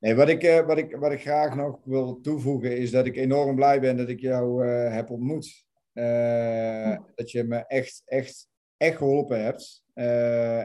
Nee, 0.02 0.16
wat 0.16 0.30
ik, 0.30 0.44
uh, 0.44 0.66
wat, 0.66 0.78
ik, 0.78 0.96
wat 0.96 1.12
ik 1.12 1.22
graag 1.22 1.56
nog 1.56 1.80
wil 1.84 2.22
toevoegen 2.22 2.78
is 2.78 2.92
dat 2.92 3.06
ik 3.06 3.16
enorm 3.16 3.56
blij 3.56 3.80
ben 3.80 3.98
dat 3.98 4.10
ik 4.10 4.20
jou 4.20 4.66
uh, 4.66 4.94
heb 4.94 5.10
ontmoet. 5.10 5.66
Uh, 5.94 6.98
dat 7.16 7.32
je 7.32 7.44
me 7.44 7.66
echt, 7.68 8.02
echt, 8.06 8.48
echt 8.78 8.98
geholpen 8.98 9.44
hebt. 9.44 9.84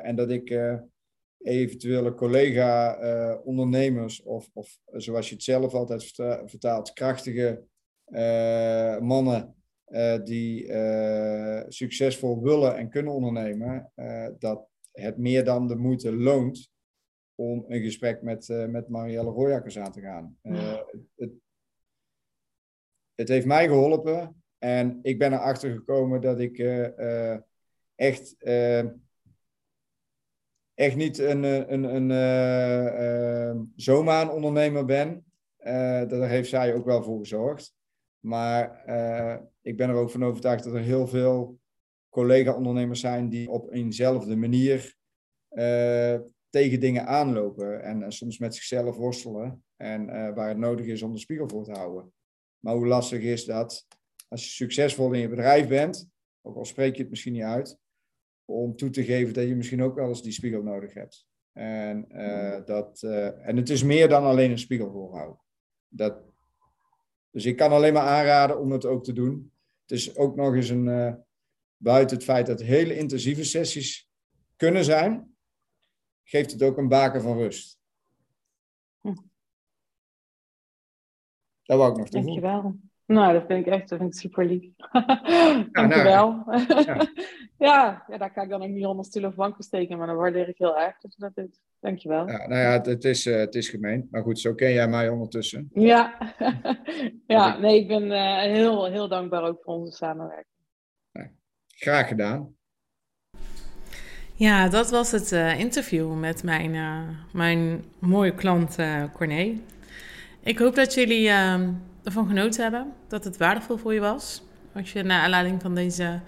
en 0.02 0.16
dat 0.16 0.30
ik 0.30 0.58
eventuele 1.38 2.14
collega-ondernemers 2.14 4.22
of, 4.22 4.50
of 4.52 4.78
zoals 4.92 5.28
je 5.28 5.34
het 5.34 5.44
zelf 5.44 5.74
altijd 5.74 6.12
vertaalt, 6.44 6.92
krachtige 6.92 7.62
mannen 9.00 9.54
die 10.24 10.72
succesvol 11.68 12.42
willen 12.42 12.76
en 12.76 12.88
kunnen 12.88 13.12
ondernemen, 13.12 13.92
dat 14.38 14.68
het 14.92 15.18
meer 15.18 15.44
dan 15.44 15.68
de 15.68 15.76
moeite 15.76 16.16
loont 16.16 16.74
om 17.36 17.64
een 17.68 17.82
gesprek 17.82 18.22
met, 18.22 18.48
uh, 18.48 18.66
met 18.66 18.88
Marielle 18.88 19.30
Royakkers 19.30 19.78
aan 19.78 19.92
te 19.92 20.00
gaan. 20.00 20.38
Uh, 20.42 20.78
het, 21.16 21.30
het, 23.14 23.28
heeft 23.28 23.46
mij 23.46 23.66
geholpen 23.66 24.42
en 24.58 24.98
ik 25.02 25.18
ben 25.18 25.32
erachter 25.32 25.72
gekomen 25.72 26.20
dat 26.20 26.40
ik 26.40 26.58
uh, 26.58 27.38
echt, 27.94 28.36
echt 30.74 30.96
niet 30.96 31.18
een, 31.18 31.42
een, 31.72 32.10
een, 32.10 33.72
zomaar 33.76 34.22
een 34.22 34.30
ondernemer 34.30 34.84
ben. 34.84 35.24
daar 36.08 36.28
heeft 36.28 36.48
zij 36.48 36.74
ook 36.74 36.84
wel 36.84 37.02
voor 37.02 37.18
gezorgd. 37.18 37.74
Maar 38.20 38.82
ik 39.62 39.76
ben 39.76 39.88
er 39.88 39.94
ook 39.94 40.10
van 40.10 40.24
overtuigd 40.24 40.64
dat 40.64 40.74
er 40.74 40.80
heel 40.80 41.06
veel 41.06 41.58
collega-ondernemers 42.08 43.00
zijn 43.00 43.28
die 43.28 43.50
op 43.50 43.72
eenzelfde 43.72 44.36
manier 44.36 44.96
tegen 46.56 46.80
dingen 46.80 47.06
aanlopen 47.06 47.82
en, 47.82 48.02
en 48.02 48.12
soms 48.12 48.38
met 48.38 48.54
zichzelf 48.54 48.96
worstelen 48.96 49.64
en 49.76 50.02
uh, 50.02 50.34
waar 50.34 50.48
het 50.48 50.58
nodig 50.58 50.86
is 50.86 51.02
om 51.02 51.12
de 51.12 51.18
spiegel 51.18 51.48
voor 51.48 51.64
te 51.64 51.72
houden. 51.72 52.12
Maar 52.58 52.74
hoe 52.74 52.86
lastig 52.86 53.20
is 53.20 53.44
dat 53.44 53.86
als 54.28 54.44
je 54.44 54.50
succesvol 54.50 55.12
in 55.12 55.20
je 55.20 55.28
bedrijf 55.28 55.68
bent, 55.68 56.08
ook 56.42 56.56
al 56.56 56.64
spreek 56.64 56.94
je 56.94 57.00
het 57.00 57.10
misschien 57.10 57.32
niet 57.32 57.42
uit, 57.42 57.78
om 58.44 58.76
toe 58.76 58.90
te 58.90 59.04
geven 59.04 59.34
dat 59.34 59.48
je 59.48 59.56
misschien 59.56 59.82
ook 59.82 59.94
wel 59.94 60.08
eens 60.08 60.22
die 60.22 60.32
spiegel 60.32 60.62
nodig 60.62 60.94
hebt. 60.94 61.26
En, 61.52 62.06
uh, 62.10 62.64
dat, 62.64 63.02
uh, 63.02 63.48
en 63.48 63.56
het 63.56 63.70
is 63.70 63.82
meer 63.82 64.08
dan 64.08 64.24
alleen 64.24 64.50
een 64.50 64.58
spiegel 64.58 64.90
voorhouden. 64.90 65.40
Dat, 65.88 66.22
dus 67.30 67.44
ik 67.44 67.56
kan 67.56 67.70
alleen 67.70 67.92
maar 67.92 68.06
aanraden 68.06 68.60
om 68.60 68.72
het 68.72 68.84
ook 68.84 69.04
te 69.04 69.12
doen. 69.12 69.52
Het 69.82 69.98
is 69.98 70.16
ook 70.16 70.36
nog 70.36 70.54
eens 70.54 70.68
een, 70.68 71.24
buiten 71.76 72.16
het 72.16 72.24
feit 72.24 72.46
dat 72.46 72.60
hele 72.60 72.96
intensieve 72.96 73.44
sessies 73.44 74.10
kunnen 74.56 74.84
zijn, 74.84 75.35
geeft 76.26 76.50
het 76.50 76.62
ook 76.62 76.76
een 76.76 76.88
baken 76.88 77.22
van 77.22 77.36
rust. 77.36 77.78
Hm. 79.00 79.14
Dat 81.62 81.78
wou 81.78 81.90
ik 81.90 81.96
nog 81.96 82.08
toevoegen. 82.08 82.42
Dankjewel. 82.42 82.78
Nou, 83.06 83.32
dat 83.32 83.44
vind 83.46 83.66
ik 83.66 83.72
echt 83.72 83.88
dat 83.88 83.98
vind 83.98 84.14
ik 84.14 84.20
super 84.20 84.46
lief. 84.46 84.72
Dankjewel. 85.72 86.42
Nou, 86.46 86.64
ja. 86.68 87.06
ja, 87.66 88.04
ja, 88.08 88.18
daar 88.18 88.32
kan 88.32 88.44
ik 88.44 88.50
dan 88.50 88.62
ook 88.62 88.68
niet 88.68 88.86
onder 88.86 89.04
stoel 89.04 89.24
of 89.24 89.34
bank 89.34 89.56
steken, 89.58 89.98
maar 89.98 90.06
dan 90.06 90.16
waardeer 90.16 90.48
ik 90.48 90.58
heel 90.58 90.78
erg 90.78 90.98
dat 91.00 91.14
je 91.14 91.20
dat 91.20 91.34
doet. 91.34 91.60
Dankjewel. 91.80 92.28
Ja, 92.28 92.46
nou 92.46 92.60
ja, 92.60 92.70
het, 92.72 92.86
het 92.86 93.04
is, 93.04 93.26
uh, 93.26 93.36
het 93.36 93.54
is 93.54 93.68
gemeen. 93.68 94.08
Maar 94.10 94.22
goed, 94.22 94.38
zo 94.38 94.54
ken 94.54 94.72
jij 94.72 94.88
mij 94.88 95.08
ondertussen. 95.08 95.70
Ja, 95.72 96.34
ja 97.26 97.58
nee, 97.58 97.80
ik 97.80 97.88
ben 97.88 98.04
uh, 98.04 98.38
heel, 98.38 98.84
heel 98.84 99.08
dankbaar 99.08 99.42
ook 99.42 99.62
voor 99.62 99.74
onze 99.74 99.96
samenwerking. 99.96 100.54
Graag 101.66 102.08
gedaan. 102.08 102.56
Ja, 104.38 104.68
dat 104.68 104.90
was 104.90 105.10
het 105.10 105.32
uh, 105.32 105.58
interview 105.58 106.14
met 106.14 106.42
mijn, 106.42 106.74
uh, 106.74 106.98
mijn 107.32 107.84
mooie 107.98 108.34
klant 108.34 108.78
uh, 108.78 109.02
Corné. 109.12 109.52
Ik 110.42 110.58
hoop 110.58 110.74
dat 110.74 110.94
jullie 110.94 111.28
ehm, 111.28 111.68
ervan 112.04 112.26
genoten 112.26 112.62
hebben, 112.62 112.92
dat 113.08 113.24
het 113.24 113.36
waardevol 113.36 113.76
voor 113.76 113.94
je 113.94 114.00
was. 114.00 114.42
Als 114.74 114.92
je 114.92 115.02
naar 115.02 115.22
aanleiding 115.22 115.62
van 115.62 115.74
deze 115.74 116.20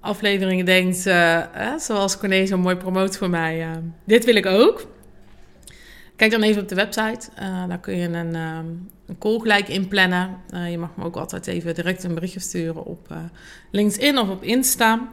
afleveringen 0.00 0.64
denkt, 0.64 0.96
zoals 1.78 2.18
Corné 2.18 2.46
zo 2.46 2.58
mooi 2.58 2.76
promoot 2.76 3.16
voor 3.16 3.30
mij, 3.30 3.66
dit 4.04 4.24
wil 4.24 4.36
ik 4.36 4.46
ook. 4.46 4.86
Kijk 6.16 6.30
dan 6.30 6.42
even 6.42 6.62
op 6.62 6.68
de 6.68 6.74
website, 6.74 7.28
daar 7.68 7.80
kun 7.80 7.96
je 7.96 8.08
een, 8.08 8.34
ehm, 8.34 8.66
een 9.06 9.18
call 9.18 9.38
gelijk 9.38 9.68
inplannen. 9.68 10.36
je 10.70 10.78
mag 10.78 10.96
me 10.96 11.04
ook 11.04 11.16
altijd 11.16 11.46
even 11.46 11.74
direct 11.74 12.04
een 12.04 12.14
berichtje 12.14 12.40
sturen 12.40 12.84
op 12.84 13.14
LinkedIn 13.70 14.18
of 14.18 14.28
op 14.28 14.42
Insta. 14.42 15.08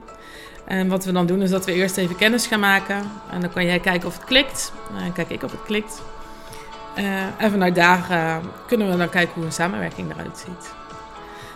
En 0.65 0.87
wat 0.87 1.05
we 1.05 1.11
dan 1.11 1.25
doen 1.25 1.41
is 1.41 1.49
dat 1.49 1.65
we 1.65 1.73
eerst 1.73 1.97
even 1.97 2.15
kennis 2.15 2.47
gaan 2.47 2.59
maken. 2.59 3.11
En 3.31 3.41
dan 3.41 3.51
kan 3.51 3.65
jij 3.65 3.79
kijken 3.79 4.07
of 4.07 4.13
het 4.13 4.23
klikt. 4.23 4.73
En 5.03 5.13
kijk 5.13 5.29
ik 5.29 5.43
of 5.43 5.51
het 5.51 5.63
klikt. 5.63 6.01
Uh, 6.97 7.41
en 7.41 7.51
vanuit 7.51 7.75
daar 7.75 8.07
uh, 8.11 8.37
kunnen 8.67 8.89
we 8.89 8.97
dan 8.97 9.09
kijken 9.09 9.33
hoe 9.33 9.45
een 9.45 9.51
samenwerking 9.51 10.11
eruit 10.11 10.37
ziet. 10.45 10.73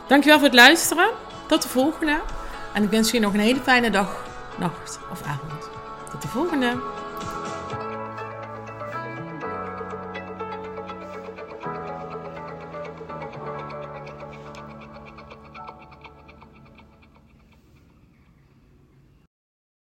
Dankjewel 0.07 0.37
voor 0.37 0.47
het 0.47 0.55
luisteren. 0.55 1.09
Tot 1.47 1.61
de 1.61 1.69
volgende. 1.69 2.19
En 2.73 2.83
ik 2.83 2.89
wens 2.89 3.11
je 3.11 3.19
nog 3.19 3.33
een 3.33 3.39
hele 3.39 3.59
fijne 3.59 3.89
dag, 3.89 4.25
nacht 4.57 4.99
of 5.11 5.21
avond. 5.21 5.69
Tot 6.11 6.21
de 6.21 6.27
volgende. 6.27 6.77